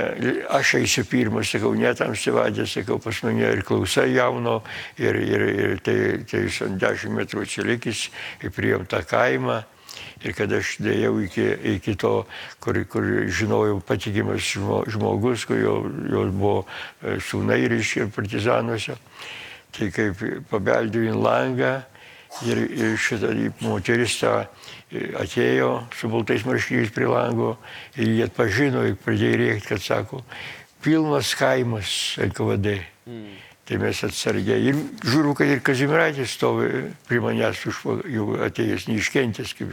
aš 0.48 0.78
eisiu 0.80 1.04
pirmas, 1.12 1.52
sakau, 1.52 1.74
netam 1.76 2.16
sivadė, 2.16 2.66
sakau, 2.72 3.02
pas 3.04 3.20
mane 3.28 3.44
ir 3.44 3.66
klausa 3.68 4.08
jauno, 4.08 4.62
ir, 4.98 5.20
ir, 5.20 5.46
ir 5.52 5.84
tai, 5.84 6.00
tai 6.32 6.46
jis 6.48 6.64
ant 6.70 6.80
dešimt 6.82 7.20
metrų 7.20 7.46
atsilikęs, 7.50 8.08
ir 8.48 8.56
priėm 8.56 8.88
tą 8.90 9.04
kaimą. 9.12 9.60
Ir 10.22 10.36
kad 10.38 10.52
aš 10.54 10.76
dėjau 10.86 11.16
iki, 11.26 11.46
iki 11.78 11.96
to, 11.98 12.28
kur, 12.62 12.78
kur 12.86 13.06
žinojau 13.26 13.80
patikimas 13.86 14.46
žmo- 14.54 14.84
žmogus, 14.92 15.48
kur 15.50 15.58
jo, 15.58 15.76
jo 16.12 16.26
buvo 16.30 16.58
e, 17.02 17.18
sūnai 17.18 17.64
reiškia 17.72 18.06
partizanuose, 18.14 19.00
tai 19.74 19.90
kaip 19.96 20.22
pabeldėjau 20.52 21.16
į 21.16 21.18
langą 21.18 21.74
ir, 22.46 22.64
ir 22.70 22.98
šitą 23.02 23.34
moteris 23.66 24.20
tą 24.22 24.36
e, 24.44 25.10
atėjo 25.24 25.72
su 25.98 26.10
baltais 26.14 26.46
marškiniais 26.46 26.94
prie 26.94 27.10
lango 27.10 27.56
ir 27.98 28.14
jie 28.14 28.26
atpažino 28.30 28.86
ir 28.88 29.00
pradėjo 29.02 29.40
rėkti, 29.42 29.72
kad 29.74 29.82
sako, 29.82 30.22
pilnas 30.86 31.34
kaimas 31.38 31.96
NKVD. 32.22 32.78
Mm. 33.10 33.40
Tai 33.72 33.78
mes 33.80 34.00
atsargiai. 34.04 34.66
Ir 34.68 34.80
žiūriu, 35.08 35.32
kad 35.40 35.48
ir 35.48 35.62
Kazimiratis 35.64 36.34
stovi 36.36 36.90
prie 37.08 37.22
manęs 37.24 37.62
už, 37.70 37.78
jau 38.12 38.26
atėjęs, 38.44 38.90
neiškentęs 38.92 39.54
kaip. 39.56 39.72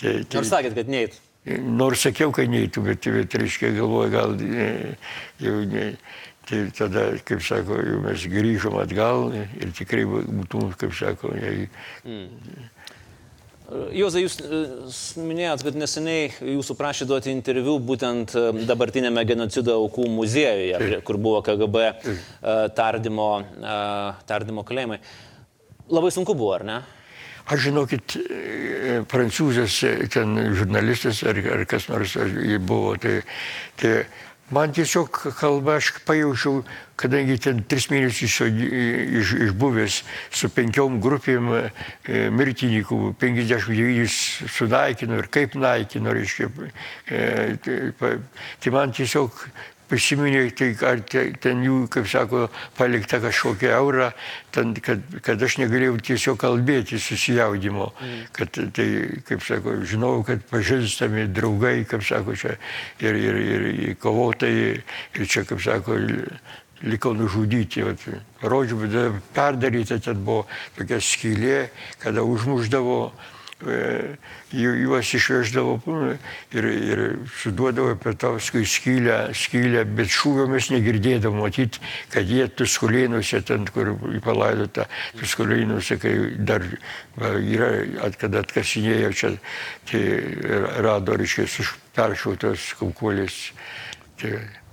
Tai, 0.00 0.14
tai, 0.26 0.40
Nors 0.40 0.50
sakėt, 0.50 0.74
kad 0.74 0.90
neit. 0.90 1.14
Nors 1.62 2.02
sakiau, 2.02 2.32
kad 2.34 2.50
neįtų, 2.50 2.82
bet, 2.88 3.06
bet 3.14 3.36
reiškia, 3.38 3.70
galvoju, 3.76 4.10
gal 4.10 4.34
e, 4.42 4.66
jau 5.38 5.60
ne. 5.70 5.92
Tai 6.50 6.64
tada, 6.74 7.04
kaip 7.30 7.46
sako, 7.46 7.78
mes 8.02 8.26
grįžom 8.30 8.74
atgal 8.82 9.28
ir 9.38 9.70
tikrai 9.78 10.02
būtum, 10.10 10.72
kaip 10.78 10.98
sako, 10.98 11.30
jei, 11.38 11.68
Juozai, 13.66 14.22
jūs 14.22 14.36
e, 14.38 14.58
minėjot, 15.18 15.64
kad 15.66 15.78
neseniai 15.78 16.28
jūsų 16.54 16.76
prašė 16.78 17.06
duoti 17.10 17.32
interviu 17.34 17.76
būtent 17.82 18.36
e, 18.38 18.44
dabartinėme 18.68 19.24
genocido 19.26 19.80
aukų 19.80 20.06
muziejuje, 20.14 21.00
kur 21.06 21.18
buvo 21.18 21.40
KGB 21.46 21.82
e, 21.82 22.14
tardymo, 22.78 23.30
tardymo 24.28 24.62
kalėjimai. 24.66 25.00
Labai 25.90 26.12
sunku 26.14 26.36
buvo, 26.38 26.52
ar 26.60 26.66
ne? 26.66 26.78
Aš 27.46 27.68
žinokit, 27.68 28.16
prancūzas, 29.10 29.80
e, 29.86 30.08
ten 30.14 30.38
žurnalistas 30.58 31.24
ar, 31.26 31.38
ar 31.58 31.66
kas 31.66 31.90
nors 31.90 32.14
buvo, 32.66 32.94
tai, 33.02 33.20
tai 33.82 33.96
man 34.50 34.72
tiesiog 34.72 35.10
kalba, 35.38 35.76
aš 35.80 35.92
pajaučiau, 36.06 36.62
kadangi 36.96 37.36
ten 37.42 37.62
tris 37.68 37.88
mėnesius 37.90 38.36
iš, 38.46 39.32
išbuvęs 39.48 40.00
su 40.30 40.50
penkiom 40.54 41.00
grupėm 41.02 41.50
e, 41.58 41.62
mirtininkų, 42.32 43.14
59 43.20 44.18
sunaikino 44.56 45.18
ir 45.20 45.30
kaip 45.34 45.56
naikino, 45.58 46.14
reiškia, 46.16 46.50
e, 47.10 47.56
tai, 47.64 48.12
tai 48.62 48.74
man 48.74 48.94
tiesiog 48.96 49.42
prisiminė, 49.90 50.42
tai 50.56 50.72
ar 50.86 51.00
te- 51.06 51.30
ten 51.42 51.62
jų, 51.64 51.78
kaip 51.92 52.08
sako, 52.10 52.46
palikta 52.78 53.20
kažkokia 53.22 53.76
aura, 53.78 54.10
ten, 54.54 54.74
kad, 54.74 55.04
kad 55.22 55.42
aš 55.42 55.58
negalėjau 55.62 55.96
tiesiog 56.10 56.38
kalbėti 56.42 56.98
susijaudimo, 57.02 57.92
mm. 57.94 58.26
kad 58.36 58.60
tai, 58.76 58.88
kaip 59.28 59.44
sako, 59.46 59.78
žinau, 59.86 60.20
kad 60.26 60.44
pažįstami 60.50 61.28
draugai, 61.36 61.78
kaip 61.88 62.04
sako, 62.06 62.36
čia 62.38 62.56
ir, 63.00 63.14
ir, 63.14 63.40
ir, 63.40 63.66
ir 63.88 63.96
kovotojai, 64.02 64.76
ir 65.16 65.26
čia, 65.30 65.46
kaip 65.48 65.62
sako, 65.62 66.00
likau 66.86 67.14
nužudyti. 67.16 67.86
Vat, 67.86 68.02
Rodžiu, 68.42 68.82
bet 68.82 69.22
perdaryta 69.34 69.98
ten 70.02 70.20
buvo 70.24 70.44
tokia 70.76 71.00
skylė, 71.00 71.56
kada 72.02 72.24
užmuždavo 72.26 73.00
juos 74.52 75.12
išveždavo 75.16 75.78
ir, 76.52 76.64
ir 76.64 77.02
suduodavo 77.40 77.94
paskui 77.96 78.66
skylę, 78.68 79.30
skylę, 79.34 79.84
bet 79.96 80.12
šūvio 80.12 80.44
mes 80.50 80.68
negirdėdavom, 80.74 81.40
matyti, 81.40 81.80
kad 82.12 82.28
jie 82.28 82.48
tuskulėnuose, 82.52 83.40
ten, 83.48 83.64
kur 83.72 83.94
palaidota, 84.24 84.86
tuskulėnuose, 85.20 85.96
kai 86.02 86.14
dar 86.36 86.66
va, 87.16 87.32
yra, 87.40 87.72
at, 88.04 88.20
kad 88.20 88.36
atkasinėjo 88.42 89.14
čia, 89.16 89.32
tai 89.88 90.04
rado, 90.84 91.16
reiškia, 91.16 91.48
peršautos 91.96 92.74
kaukolės. 92.78 93.40
Tai, 94.20 94.36
E, 94.36 94.65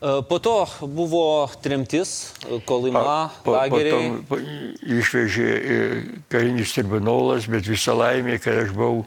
Po 0.00 0.38
to 0.38 0.66
buvo 0.80 1.48
tremtis, 1.64 2.36
e, 2.44 2.60
Kolima, 2.68 3.30
lageriai. 3.48 4.10
po, 4.28 4.36
išvežė 4.84 5.46
e, 5.48 5.78
karinis 6.28 6.74
tribunolas, 6.76 7.48
bet 7.48 7.64
visą 7.64 7.96
laimę, 7.96 8.36
kad 8.44 8.60
aš 8.66 8.74
buvau 8.76 9.00
e, 9.00 9.06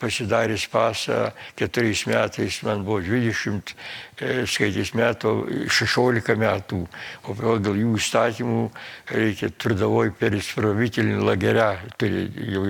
pasidaręs 0.00 0.66
pasą 0.72 1.30
keturiais 1.56 2.06
metais, 2.06 2.62
man 2.62 2.84
buvo 2.84 3.00
20 3.04 3.74
e, 4.20 4.44
skaitys 4.46 4.94
metų, 4.94 5.34
16 5.68 6.36
metų, 6.38 6.80
o 7.24 7.34
pagal 7.38 7.78
jų 7.80 7.94
įstatymų 7.98 8.60
reikia 9.14 9.50
turdavoj 9.58 10.12
per 10.18 10.36
įspravitelinį 10.38 11.24
lagerę, 11.24 11.68
turi 11.98 12.26
jau 12.54 12.64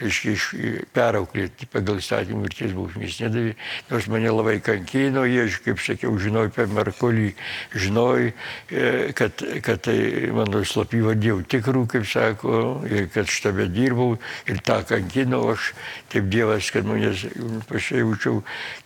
reiškia, 0.00 0.34
iš- 0.36 0.50
perauklėti 0.94 1.68
pagal 1.72 2.00
įstatymų 2.02 2.44
mirties 2.46 2.74
bausmės. 2.76 3.18
Nedavė, 3.22 3.54
nors 3.90 4.08
mane 4.12 4.32
labai 4.32 4.58
kankino, 4.64 5.24
jie, 5.28 5.46
kaip 5.64 5.80
sakiau, 5.82 6.16
žinojo 6.20 6.52
per 6.54 6.70
Markolį, 6.72 7.32
žinojai, 7.76 8.32
e, 8.70 9.12
kad, 9.18 9.44
kad 9.64 9.82
tai 9.86 9.98
mano 10.34 10.62
slapyvardį 10.64 11.32
jau 11.32 11.38
tikrų, 11.54 11.84
kaip 11.94 12.08
sako, 12.08 12.58
ir 12.88 13.08
kad 13.12 13.30
štabe 13.30 13.68
dirbau 13.72 14.16
ir 14.48 14.62
tą 14.64 14.80
kankinau, 14.88 15.44
aš 15.54 15.72
taip 16.12 16.28
Dievas, 16.38 16.70
kad 16.70 16.86
manęs 16.86 17.24
pasijaučiau, 17.68 18.40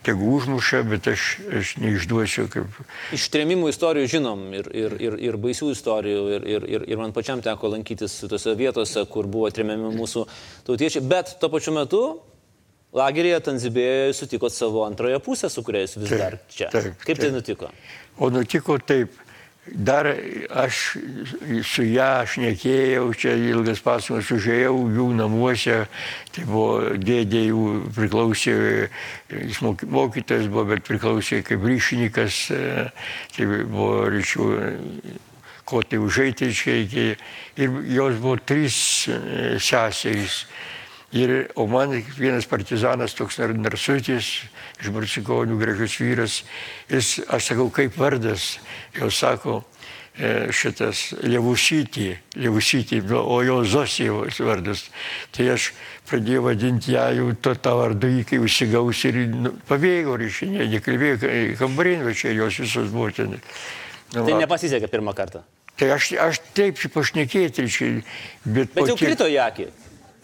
tegu 0.05 0.33
užmuša, 0.39 0.83
bet 0.89 1.07
aš, 1.13 1.27
aš 1.61 1.75
neišduosiu 1.83 2.47
kaip... 2.51 2.81
Iš 3.13 3.27
trėmimų 3.33 3.69
istorijų 3.69 4.09
žinom 4.17 4.43
ir, 4.57 4.69
ir, 4.73 4.97
ir, 5.07 5.17
ir 5.29 5.37
baisių 5.43 5.69
istorijų, 5.75 6.23
ir, 6.35 6.47
ir, 6.55 6.67
ir, 6.75 6.85
ir 6.89 7.01
man 7.01 7.13
pačiam 7.15 7.43
teko 7.45 7.69
lankytis 7.75 8.19
tose 8.31 8.57
vietose, 8.59 9.05
kur 9.13 9.29
buvo 9.29 9.51
trėmiami 9.53 9.93
mūsų 9.99 10.25
tautiečiai, 10.67 11.05
bet 11.05 11.35
tuo 11.41 11.51
pačiu 11.53 11.75
metu 11.77 12.03
lageryje 12.93 13.39
Tanzibėje 13.47 14.13
sutikot 14.17 14.53
savo 14.53 14.83
antrąją 14.87 15.19
pusę, 15.25 15.49
su 15.49 15.63
kuria 15.65 15.85
jūs 15.85 15.97
vis 15.97 16.09
Taip, 16.11 16.19
dar 16.21 16.39
čia. 16.53 16.69
taip, 16.73 16.97
Kaip 17.05 17.17
tai 17.17 17.29
taip. 17.29 17.37
nutiko? 17.37 17.69
O 18.21 18.29
nutiko 18.33 18.77
taip. 18.81 19.15
Dar 19.65 20.09
aš 20.49 20.97
su 21.63 21.85
ją 21.87 22.07
aš 22.19 22.33
nekėjau, 22.43 23.05
čia 23.15 23.31
ilgas 23.39 23.79
pasakojimas, 23.79 24.31
užėjau 24.35 24.73
jų 24.91 25.05
namuose, 25.15 25.77
tai 26.35 26.43
buvo 26.49 26.97
dėdė 26.99 27.45
jų 27.45 27.61
priklausė, 27.95 28.55
jis 29.31 29.61
moky- 29.63 29.87
mokytojas 29.87 30.49
buvo, 30.51 30.65
bet 30.73 30.83
priklausė 30.83 31.39
kaip 31.47 31.63
ryšininkas, 31.63 32.41
e, 32.51 32.89
tai 33.37 33.47
buvo 33.63 34.09
ryšių, 34.11 34.49
ko 35.63 35.81
tai 35.87 36.03
užeiti 36.03 36.51
reikia. 36.51 37.15
Ir 37.55 37.79
jos 37.87 38.19
buvo 38.19 38.35
trys 38.43 39.07
e, 39.07 39.59
seserys. 39.63 40.43
Ir, 41.13 41.51
o 41.55 41.67
man 41.69 41.91
vienas 42.17 42.47
partizanas, 42.49 43.13
toks 43.13 43.37
nar- 43.37 43.53
narsutis, 43.53 44.31
iš 44.81 44.87
Barsikonių, 44.95 45.59
gražus 45.61 45.99
vyras, 46.01 46.39
jis, 46.89 47.19
aš 47.29 47.51
sakau, 47.51 47.67
kaip 47.69 47.93
vardas, 48.01 48.55
jau 48.97 49.11
sako, 49.13 49.59
e, 50.17 50.49
šitas 50.49 51.11
Levusytį, 51.21 52.07
Levusytį, 52.41 53.03
nu, 53.11 53.19
o 53.29 53.37
jo 53.45 53.59
Zosijos 53.61 54.41
vardas. 54.41 54.87
Tai 55.37 55.51
aš 55.53 55.69
pradėjau 56.09 56.47
vadinti 56.47 56.95
ją 56.97 57.05
jau 57.19 57.29
to 57.45 57.53
tą 57.61 57.75
vardą, 57.77 58.09
kai 58.25 58.41
užsigaus 58.41 59.05
ir 59.05 59.21
nu, 59.29 59.53
pabėgo, 59.69 60.17
reiškia, 60.17 60.65
nekalbėjo, 60.73 61.21
kambarin, 61.61 62.01
va 62.09 62.17
čia 62.17 62.33
jos 62.33 62.57
visos 62.65 62.89
buvo 62.89 63.11
ten. 63.13 63.37
Nu, 64.17 64.25
Tai 64.25 64.41
nepasisekė 64.41 64.89
pirmą 64.89 65.13
kartą. 65.13 65.45
Tai 65.77 65.93
aš, 65.93 66.09
aš 66.21 66.41
taip 66.57 66.81
pašnekėti, 66.93 67.69
reiškia, 67.69 67.93
bet... 68.45 68.73
Bet 68.73 68.89
jau 68.89 68.97
kiek- 68.97 69.13
krito 69.13 69.29
į 69.29 69.37
akį. 69.45 69.69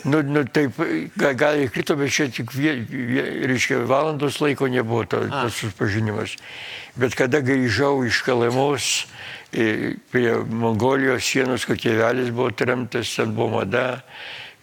Nu, 0.03 0.22
nu 0.24 0.44
taip, 0.48 0.77
ga- 1.20 1.34
gal 1.36 1.58
ir 1.60 1.70
krito, 1.70 1.96
bet 2.00 2.12
čia 2.15 2.29
tik, 2.32 2.53
vie, 2.56 2.72
vie, 2.88 3.24
reiškia, 3.51 3.82
valandos 3.89 4.39
laiko 4.39 4.68
nebuvo 4.72 5.03
to, 5.06 5.20
tas 5.27 5.53
susipažinimas. 5.60 6.38
Bet 6.96 7.15
kada 7.20 7.41
grįžau 7.44 8.06
iš 8.08 8.22
Kalamos 8.24 9.08
e, 9.51 9.96
prie 10.12 10.38
Mongolijos 10.48 11.27
sienos, 11.27 11.65
kur 11.68 11.75
tėvelis 11.75 12.32
buvo 12.32 12.51
tremtas, 12.56 13.12
ten 13.15 13.36
buvo 13.36 13.60
mada, 13.60 14.01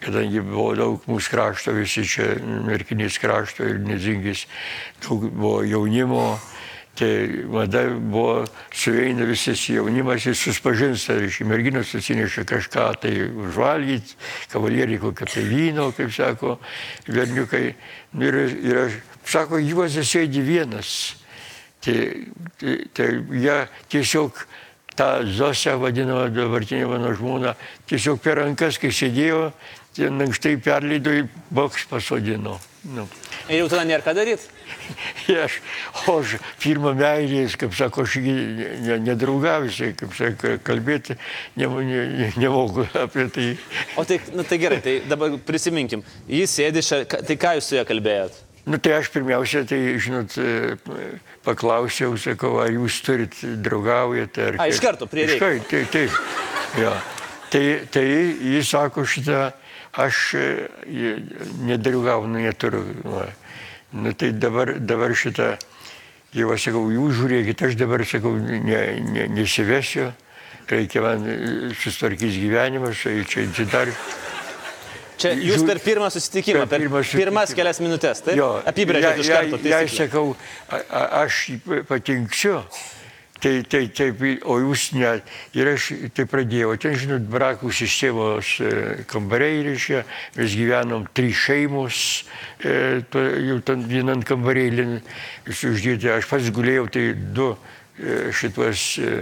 kadangi 0.01 0.41
buvo 0.41 0.73
daug 0.77 1.05
mūsų 1.09 1.33
krašto, 1.35 1.73
visi 1.77 2.01
čia 2.09 2.33
merkinės 2.65 3.21
krašto 3.21 3.65
ir 3.69 3.77
nezingis, 3.85 4.47
daug 5.05 5.29
buvo 5.29 5.61
jaunimo. 5.69 6.39
Tai 6.97 7.29
mada 7.53 7.83
buvo, 7.93 8.45
suveina 8.73 9.25
visas 9.29 9.61
jaunimas 9.69 10.25
ir 10.25 10.33
suspažinsta, 10.33 11.13
reiškia, 11.19 11.45
merginos 11.45 11.93
atsineša 11.93 12.41
kažką 12.49 12.85
tai 13.03 13.11
užvalgyti, 13.29 14.17
kavalieriai 14.49 14.97
kokią 15.03 15.27
tai 15.29 15.43
vyno, 15.45 15.91
kaip 15.93 16.09
sako, 16.15 16.57
verniukai. 17.05 17.75
Nu, 18.17 18.25
Ir, 18.25 18.35
ir 18.65 18.79
aš, 18.81 18.95
sako, 19.29 19.59
Juozas 19.61 20.09
sėdi 20.09 20.41
vienas. 20.41 20.89
Tai, 21.85 21.99
tai, 22.57 22.79
tai 22.97 23.11
jie 23.29 23.57
tiesiog 23.93 24.41
tą 24.97 25.11
Zosę 25.37 25.77
vadinamą 25.77 26.31
dabartinę 26.33 26.87
mano 26.89 27.13
žmoną, 27.13 27.53
tiesiog 27.85 28.17
per 28.23 28.41
rankas, 28.41 28.79
kai 28.81 28.89
sėdėjo, 28.89 29.51
ten 29.93 30.25
ankštai 30.25 30.57
perleido 30.65 31.13
ir 31.13 31.29
boks 31.53 31.85
pasodino. 31.91 32.57
Nu. 32.87 33.03
Ir 33.51 33.61
jau 33.61 33.67
tada 33.71 33.83
nėra 33.87 34.03
ką 34.05 34.13
daryti. 34.15 34.47
Aš, 35.43 35.57
o 36.07 36.13
aš 36.21 36.37
pirmą 36.63 36.93
meilės, 36.95 37.57
kaip 37.59 37.73
sako, 37.75 38.05
aš 38.07 38.13
nedraugavusiai, 39.03 39.91
kaip 39.99 40.13
sako, 40.15 40.53
kalbėti 40.63 41.17
ne, 41.59 41.67
ne, 41.67 42.03
ne, 42.13 42.29
nemoku 42.39 42.85
apie 42.95 43.27
tai. 43.35 43.47
O 43.99 44.05
tai, 44.07 44.21
nu, 44.31 44.45
tai 44.47 44.59
gerai, 44.61 44.79
tai 44.83 45.01
dabar 45.09 45.35
prisiminkim. 45.43 46.05
Jis 46.31 46.55
sėdi 46.55 46.85
čia, 46.87 47.01
tai 47.03 47.35
ką 47.39 47.57
jūs 47.57 47.67
su 47.67 47.75
juo 47.75 47.83
kalbėjot? 47.89 48.39
Nu 48.67 48.79
tai 48.83 48.97
aš 49.01 49.11
pirmiausia, 49.11 49.65
tai, 49.67 49.79
žinot, 50.03 50.33
paklausiau, 51.47 52.15
sakau, 52.19 52.57
ar 52.63 52.71
jūs 52.71 52.99
turit 53.03 53.35
draugaujate. 53.63 54.47
Ar 54.53 54.59
A, 54.63 54.71
iš 54.71 54.81
karto, 54.83 55.07
prie 55.11 55.27
karto, 55.35 55.67
taip, 55.71 55.91
taip. 55.93 56.17
Ja. 56.79 56.97
Tai, 57.51 57.63
tai 57.91 58.03
jis 58.03 58.67
sako 58.71 59.05
šitą, 59.07 59.45
aš 59.97 60.33
e, 60.33 60.45
nedraugauju, 61.65 62.27
nu, 62.27 62.39
neturiu. 62.39 62.83
Va. 63.03 63.27
Nu 63.91 64.13
tai 64.13 64.31
dabar, 64.31 64.75
dabar 64.79 65.15
šitą, 65.15 65.55
jau 66.35 66.51
aš 66.53 66.69
sakau, 66.69 66.85
jūs 66.91 67.17
žiūrėkit, 67.21 67.65
aš 67.69 67.77
dabar 67.79 68.03
sakau, 68.05 68.35
ne, 68.37 68.81
ne, 69.01 69.27
nesivesiu, 69.31 70.11
reikia 70.69 71.03
man 71.05 71.25
e, 71.25 71.37
susitvarkyti 71.73 72.43
gyvenimas, 72.45 73.03
tai 73.03 73.21
čia 73.31 73.67
dar. 73.71 73.93
Čia 75.17 75.31
jūs 75.33 75.63
per 75.65 75.79
pirmą 75.81 76.11
susitikimą, 76.13 76.67
per 76.69 76.83
pirmą 76.83 77.01
pirmas 77.01 77.07
susitikimą. 77.09 77.55
kelias 77.57 77.79
minutės, 77.81 78.21
taip? 78.21 78.37
Jo, 78.37 78.51
Apibrėžėt 78.69 79.23
iš 79.23 79.31
karto. 79.33 79.57
Jei 79.57 79.71
taisykles. 79.71 79.97
sakau, 79.97 80.25
a, 80.69 80.77
a, 80.77 81.01
aš 81.23 81.39
patinksiu, 81.89 82.59
tai, 83.43 83.53
tai 83.69 83.83
taip, 83.93 84.21
o 84.45 84.57
jūs 84.61 84.89
ne. 84.97 85.13
Ir 85.57 85.71
aš 85.73 85.89
tai 86.17 86.27
pradėjau. 86.29 86.75
Ten, 86.81 86.97
žinot, 86.99 87.27
brakų 87.31 87.71
sistemos 87.75 88.55
e, 88.61 88.73
kambariai 89.09 89.63
reiškia, 89.69 90.03
mes 90.37 90.57
gyvenom 90.57 91.07
trys 91.17 91.45
šeimos, 91.45 92.01
e, 92.59 93.03
to, 93.13 93.23
jau 93.49 93.59
ten 93.65 93.85
vienam 93.89 94.23
kambarėlį 94.25 94.87
uždėti. 95.53 96.11
Aš 96.17 96.29
pats 96.31 96.51
gulėjau, 96.53 96.87
tai 96.93 97.07
du 97.15 97.53
e, 97.53 98.31
šituos 98.35 98.89
e, 99.01 99.15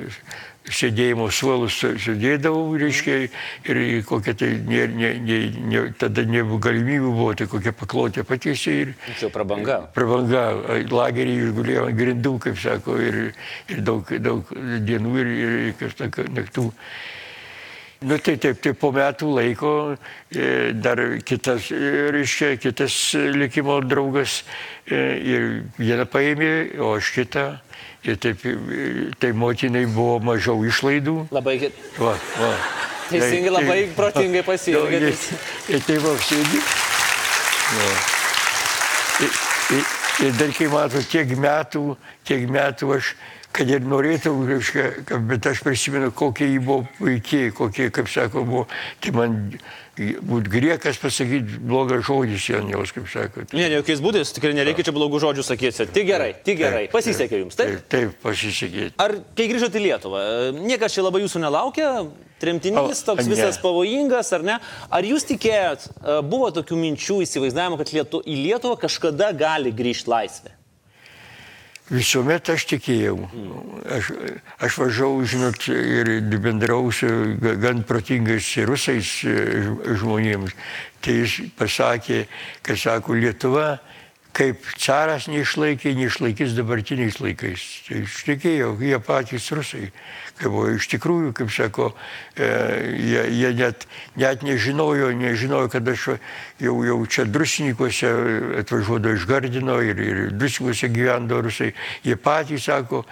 sėdėjimo 0.69 1.27
suolus 1.31 1.73
su- 1.77 1.93
sudėdavau, 2.01 2.73
reiškia, 2.81 3.17
ir 3.69 4.03
kokia 4.07 4.33
tai, 4.33 4.49
ne, 4.65 4.87
ne, 4.87 5.09
ne, 5.19 5.37
ne, 5.71 5.83
tada 5.99 6.23
nebuvo 6.25 6.57
galimybių, 6.59 7.11
buvo 7.13 7.33
tai 7.37 7.47
kokia 7.47 7.71
paklotė 7.71 8.23
patiesiai 8.25 8.81
ir 8.85 8.93
Čia 9.19 9.29
prabanga. 9.29 9.79
prabanga, 9.93 10.45
lagerį 10.89 11.35
išgulėjo 11.45 11.87
ant 11.89 11.97
grindų, 11.99 12.33
kaip 12.39 12.57
sako, 12.57 12.97
ir, 13.01 13.19
ir 13.69 13.81
daug, 13.81 14.09
daug 14.19 14.43
dienų 14.89 15.17
ir, 15.21 15.27
ir 15.27 15.73
kaip 15.79 15.93
sako, 15.97 16.25
naktų. 16.33 16.71
Nu 18.01 18.17
tai 18.19 18.35
taip, 18.37 18.59
tai 18.61 18.73
po 18.75 18.89
metų 18.93 19.29
laiko 19.37 19.69
e, 20.35 20.73
dar 20.75 20.99
kitas, 21.25 21.69
e, 21.71 22.09
reiškia, 22.13 22.57
kitas 22.59 22.93
likimo 23.15 23.77
draugas 23.81 24.41
e, 24.85 24.99
ir 25.23 25.45
vieną 25.79 26.05
paėmė, 26.11 26.51
o 26.83 26.95
aš 26.99 27.13
kitą. 27.15 27.45
Ir 28.05 28.19
taip, 28.21 28.43
tai 29.17 29.31
motinai 29.33 29.85
buvo 29.89 30.19
mažiau 30.21 30.59
išlaidų. 30.67 31.15
Labai 31.33 31.55
ge- 31.63 31.71
Va, 31.97 32.11
va. 32.37 32.51
teisingai, 33.09 33.49
labai 33.55 33.79
protingai 33.97 34.43
pasielgėt. 34.51 35.25
Ir, 35.73 35.81
tai 35.87 35.97
va, 36.03 36.13
sėdi. 36.21 36.61
Ir, 39.25 39.31
ir, 39.77 39.87
ir 40.27 40.37
dar 40.37 40.53
kai 40.53 40.67
matau, 40.69 41.01
tiek 41.09 41.33
metų, 41.39 41.83
tiek 42.27 42.45
metų 42.51 42.91
aš, 42.99 43.15
kad 43.55 43.71
ir 43.71 43.85
norėtų, 43.87 44.33
reiškia, 44.49 44.85
bet 45.29 45.47
aš 45.49 45.63
prisimenu, 45.65 46.11
kokia 46.15 46.47
jį 46.49 46.61
buvo 46.65 46.83
puikiai, 46.99 47.53
kokie, 47.55 47.89
kaip 47.93 48.09
sako, 48.11 48.43
buvo, 48.47 48.63
tai 49.03 49.13
man 49.15 49.37
būt 49.95 50.49
griekas 50.51 50.99
pasakyti 50.99 51.59
blogą 51.63 52.01
žodį 52.03 52.39
ant 52.57 52.73
jos, 52.73 52.91
kaip 52.95 53.07
sako. 53.11 53.45
Ne, 53.53 53.69
ne, 53.69 53.77
jokiais 53.79 54.01
būdais, 54.03 54.33
tikrai 54.35 54.51
nereikia 54.57 54.87
čia 54.89 54.93
blogų 54.95 55.21
žodžių 55.23 55.45
sakyti. 55.47 55.87
Tik 55.95 56.07
gerai, 56.09 56.33
tik 56.43 56.59
gerai. 56.59 56.83
Pasisekė 56.91 57.39
jums, 57.45 57.55
taip? 57.59 57.77
Taip, 57.77 57.87
taip 57.93 58.17
pasisekė. 58.25 58.89
Ar 59.01 59.15
kai 59.37 59.47
grįžote 59.51 59.79
į 59.79 59.85
Lietuvą, 59.87 60.25
niekas 60.59 60.97
čia 60.97 61.05
labai 61.05 61.23
jūsų 61.23 61.45
nelaukia, 61.45 61.93
tremtinys 62.43 63.05
O, 63.05 63.07
toks 63.13 63.23
ne. 63.23 63.35
visas 63.37 63.61
pavojingas, 63.63 64.33
ar 64.35 64.43
ne? 64.43 64.59
Ar 64.91 65.07
jūs 65.07 65.27
tikėjot, 65.31 65.87
buvo 66.27 66.51
tokių 66.59 66.81
minčių, 66.81 67.21
įsivaizdavimo, 67.23 67.79
kad 67.79 67.95
Lietu, 67.95 68.19
į 68.27 68.37
Lietuvą 68.49 68.75
kažkada 68.83 69.31
gali 69.37 69.71
grįžti 69.75 70.11
laisvė? 70.11 70.54
Visuomet 71.85 72.49
aš 72.49 72.63
tikėjau. 72.65 73.17
Aš, 73.93 74.07
aš 74.65 74.77
važiavau, 74.81 75.19
žinot, 75.29 75.67
ir 75.69 76.09
bendrau 76.41 76.89
su 76.89 77.05
ga- 77.37 77.53
gan 77.61 77.83
protingais 77.85 78.47
rusais 78.65 79.11
e, 79.21 79.35
žmonėms. 79.93 80.55
Tai 81.05 81.13
jis 81.13 81.35
pasakė, 81.53 82.23
kad 82.65 82.81
sako, 82.81 83.13
Lietuva 83.13 83.77
kaip 84.35 84.65
caras 84.81 85.29
neišlaikė, 85.31 85.93
neišlaikys 85.95 86.55
dabartiniais 86.57 87.21
laikais. 87.23 87.63
Tai 87.87 88.01
ištikėjo, 88.03 88.73
jie 88.83 88.99
patys 89.03 89.47
rusai. 89.55 89.87
Kaip 90.35 90.51
buvo 90.51 90.73
iš 90.75 90.89
tikrųjų, 90.91 91.31
kaip 91.37 91.53
sako, 91.55 91.87
e, 92.35 92.49
jie, 92.99 93.23
jie 93.31 93.53
net, 93.55 93.87
net 94.19 94.43
nežinojo, 94.43 95.13
nežinojo, 95.15 95.71
kad 95.71 95.87
aš 95.87 96.09
jau, 96.59 96.75
jau 96.83 96.99
čia 97.07 97.27
drusininkuose 97.31 98.11
atvažiuodavo 98.65 99.15
iš 99.15 99.27
Gardino 99.29 99.79
ir, 99.79 100.03
ir 100.03 100.21
drusininkuose 100.35 100.91
gyvendavo 100.91 101.47
rusai. 101.47 101.71
Jie 102.03 102.19
patys 102.19 102.67
sako, 102.67 103.05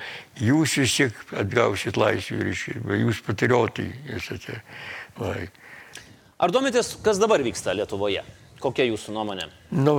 jūs 0.43 0.75
vis 0.83 0.99
tiek 0.99 1.25
atgausit 1.39 1.99
laisvę, 1.99 2.43
reiškia, 2.49 2.79
jūs 2.99 3.23
patriotai 3.23 3.89
esate. 4.19 4.59
Vai. 5.15 5.47
Ar 6.43 6.51
domitės, 6.51 6.97
kas 6.99 7.21
dabar 7.21 7.39
vyksta 7.45 7.71
Lietuvoje? 7.77 8.25
Kokia 8.63 8.85
jūsų 8.87 9.11
nuomonė? 9.11 9.47
Nu, 9.75 9.93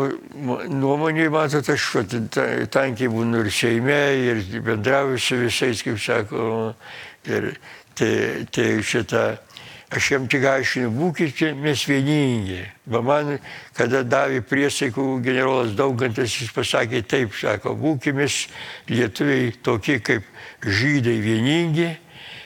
nuomonė, 0.72 1.28
matot, 1.32 1.68
aš 1.68 1.88
tankiai 2.72 3.10
būnu 3.12 3.42
ir 3.44 3.50
Seime, 3.52 3.98
ir 4.16 4.40
bendrauju 4.64 5.20
su 5.20 5.40
visais, 5.42 5.82
kaip 5.84 6.00
sako. 6.00 6.46
Ir 7.28 7.54
tai, 7.96 8.44
tai 8.52 8.68
šitą, 8.84 9.24
aš 9.94 10.10
jam 10.14 10.28
tik 10.28 10.46
aiškinu, 10.48 10.90
būkite 10.96 11.52
mes 11.60 11.84
vieningi. 11.88 12.62
Va 12.90 13.02
man, 13.04 13.36
kada 13.76 14.02
davė 14.04 14.40
priesaikų 14.48 15.06
generolas 15.24 15.76
Daugantas, 15.76 16.34
jis 16.40 16.52
pasakė 16.54 17.04
taip, 17.08 17.36
sako, 17.36 17.76
būkime 17.80 18.28
lietuviai 18.90 19.52
tokie 19.64 20.00
kaip 20.04 20.24
žydai 20.64 21.18
vieningi, 21.24 21.90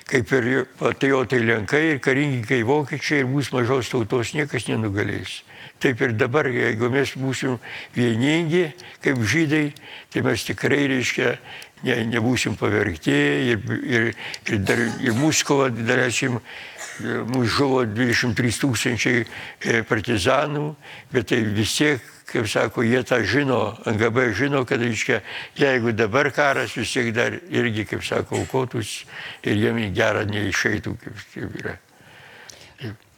kaip 0.08 0.32
ir 0.32 0.64
patriotai 0.78 1.40
lenkai 1.44 1.84
ir 1.92 2.00
karingininkai 2.00 2.62
vokiečiai 2.66 3.22
ir 3.22 3.28
mūsų 3.28 3.58
mažos 3.58 3.90
tautos 3.92 4.32
niekas 4.36 4.68
nenugalės. 4.70 5.42
Taip 5.78 6.00
ir 6.02 6.14
dabar, 6.18 6.48
jeigu 6.50 6.88
mes 6.90 7.12
būsim 7.14 7.58
vieningi 7.94 8.70
kaip 9.04 9.20
žydai, 9.20 9.68
tai 10.10 10.24
mes 10.26 10.44
tikrai, 10.48 10.86
reiškia, 10.90 11.36
ne, 11.84 11.98
nebūsim 12.14 12.56
pavergti 12.58 13.14
ir, 13.52 13.62
ir, 13.84 14.08
ir, 14.48 14.58
dar, 14.64 14.82
ir 15.04 15.14
mūsų 15.18 15.46
kova, 15.46 15.68
dalesim, 15.70 16.40
mūsų 17.00 17.50
žuvo 17.54 17.82
23 17.88 18.61
tūkstančiai 18.62 19.24
partizanų, 19.88 20.68
bet 21.12 21.30
tai 21.32 21.42
vis 21.56 21.74
tiek, 21.78 22.04
kaip 22.28 22.48
sako, 22.50 22.84
jie 22.84 23.02
tą 23.08 23.20
žino, 23.24 23.61
NGB 23.88 24.30
žino, 24.37 24.64
kad, 24.68 24.82
reiškia, 24.84 25.20
jeigu 25.58 25.94
dabar 25.96 26.30
karas, 26.34 26.76
vis 26.76 26.92
tiek 26.92 27.12
dar 27.16 27.38
irgi, 27.48 27.87
kaip 27.88 28.04
sako, 28.04 28.42
aukotus 28.42 29.02
ir 29.42 29.56
jiem 29.56 29.80
į 29.87 29.92
gerą 29.96 30.26
neišeitų, 30.28 30.96
kaip, 31.04 31.22
kaip 31.34 31.61
yra. 31.62 31.78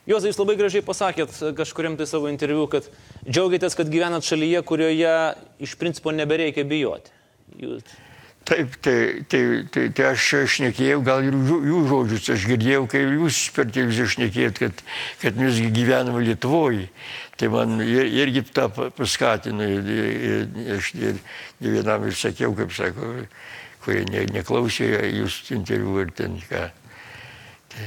Juozai, 0.08 0.30
jūs 0.32 0.38
labai 0.40 0.56
gražiai 0.58 0.82
pasakėt 0.82 1.34
kažkuriam 1.58 1.94
tai 1.98 2.06
savo 2.08 2.30
interviu, 2.30 2.64
kad 2.72 2.86
džiaugiatės, 3.28 3.76
kad 3.78 3.90
gyvenat 3.92 4.26
šalyje, 4.26 4.62
kurioje 4.66 5.16
iš 5.62 5.76
principo 5.78 6.14
nebereikia 6.14 6.64
bijoti. 6.66 7.12
Jūs... 7.60 7.84
Taip, 8.44 8.76
tai, 8.82 9.22
tai, 9.28 9.40
tai, 9.70 9.82
tai 9.94 10.06
aš 10.10 10.26
šnekėjau, 10.50 11.02
gal 11.06 11.22
ir 11.22 11.34
jų, 11.36 11.58
jų 11.68 11.80
žodžius, 11.90 12.28
aš 12.34 12.46
girdėjau, 12.48 12.86
kai 12.90 13.02
jūs 13.04 13.40
per 13.54 13.68
televiziją 13.70 14.06
šnekėjot, 14.14 14.60
kad, 14.62 14.80
kad 15.20 15.36
mes 15.38 15.60
gyvename 15.76 16.22
Lietuvoje. 16.24 16.88
Tai 17.38 17.50
man 17.52 17.76
ir, 17.84 18.08
irgi 18.24 18.42
tą 18.48 18.66
pa- 18.72 18.88
paskatino 18.96 19.64
ir, 19.64 19.92
ir, 19.92 20.48
aš 20.76 20.90
ir, 20.98 21.20
ir 21.60 21.76
vienam 21.76 22.08
ir 22.08 22.16
sakiau, 22.16 22.56
kaip 22.56 22.72
sako, 22.74 23.12
kurie 23.84 24.02
ne, 24.08 24.24
neklausė 24.34 24.88
jūsų 25.20 25.56
interviu 25.60 26.00
ir 26.02 26.10
ten 26.16 26.40
ką. 26.48 26.64
Tai, 27.70 27.86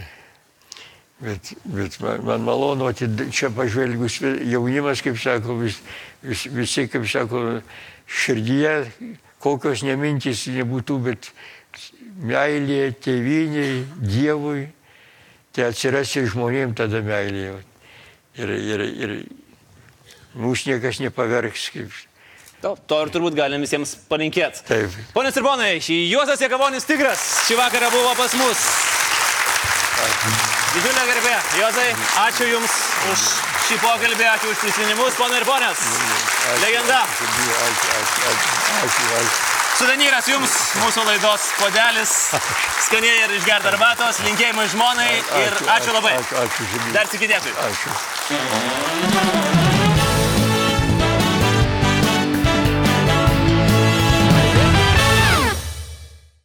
bet, 1.25 1.53
bet 1.75 1.99
man, 2.05 2.23
man 2.29 2.47
malonu, 2.47 2.93
čia 3.33 3.51
pažvelgus 3.53 4.21
jaunimas, 4.53 5.03
kaip 5.05 5.19
sako, 5.21 5.59
vis, 5.65 5.81
vis, 6.23 6.47
visi, 6.53 6.87
kaip 6.93 7.09
sako, 7.09 7.43
širdyje, 8.07 8.77
kokios 9.43 9.83
nemintys 9.83 10.45
nebūtų, 10.55 10.97
bet 11.03 11.29
meilė 12.23 12.93
tėviniai, 13.03 13.83
Dievui, 13.99 14.69
tai 15.53 15.69
atsiras 15.71 16.15
ir 16.15 16.29
žmonėms 16.31 16.77
tada 16.79 17.03
meilė. 17.03 17.59
Ir, 18.39 18.49
ir, 18.49 18.81
ir 19.05 19.11
mūsų 20.39 20.73
niekas 20.73 21.03
nepavergs, 21.03 21.69
kaip 21.75 21.93
To, 22.63 22.77
to 22.87 22.95
ir 23.03 23.09
turbūt 23.11 23.35
galim 23.35 23.59
visiems 23.59 23.91
palinkėti. 24.07 24.61
taip. 24.63 24.93
Pone 25.11 25.33
ir 25.35 25.43
ponai, 25.43 25.73
šį 25.83 25.97
Juozas 26.13 26.39
Jekavonis 26.39 26.87
Tigras 26.87 27.19
šį 27.49 27.57
vakarą 27.59 27.89
buvo 27.91 28.13
pas 28.15 28.31
mus. 28.39 28.61
Didžiulė 30.71 31.03
garbė. 31.09 31.33
Juozai, 31.59 31.89
ačiū 32.23 32.47
Jums 32.53 32.77
už 33.11 33.52
šį 33.67 33.79
pokalbį, 33.79 34.25
ačiū 34.27 34.51
už 34.51 34.61
prisiminimus, 34.63 35.15
ponai 35.19 35.39
ir 35.39 35.45
ponės. 35.47 35.83
Legenda. 36.63 36.99
Suvenyras 39.73 40.27
Jums, 40.29 40.57
mūsų 40.83 41.05
laidos 41.07 41.47
podelis, 41.57 42.13
skaniai 42.87 43.23
ir 43.25 43.37
išgerti 43.39 43.71
arbatos, 43.73 44.21
linkėjimai 44.27 44.67
žmonai 44.75 45.09
ir 45.43 45.57
ačiū 45.77 45.95
labai. 45.95 46.17
Dar 46.93 47.09
tik 47.13 47.25
dėkui. 47.31 47.55
Ačiū. 47.69 49.41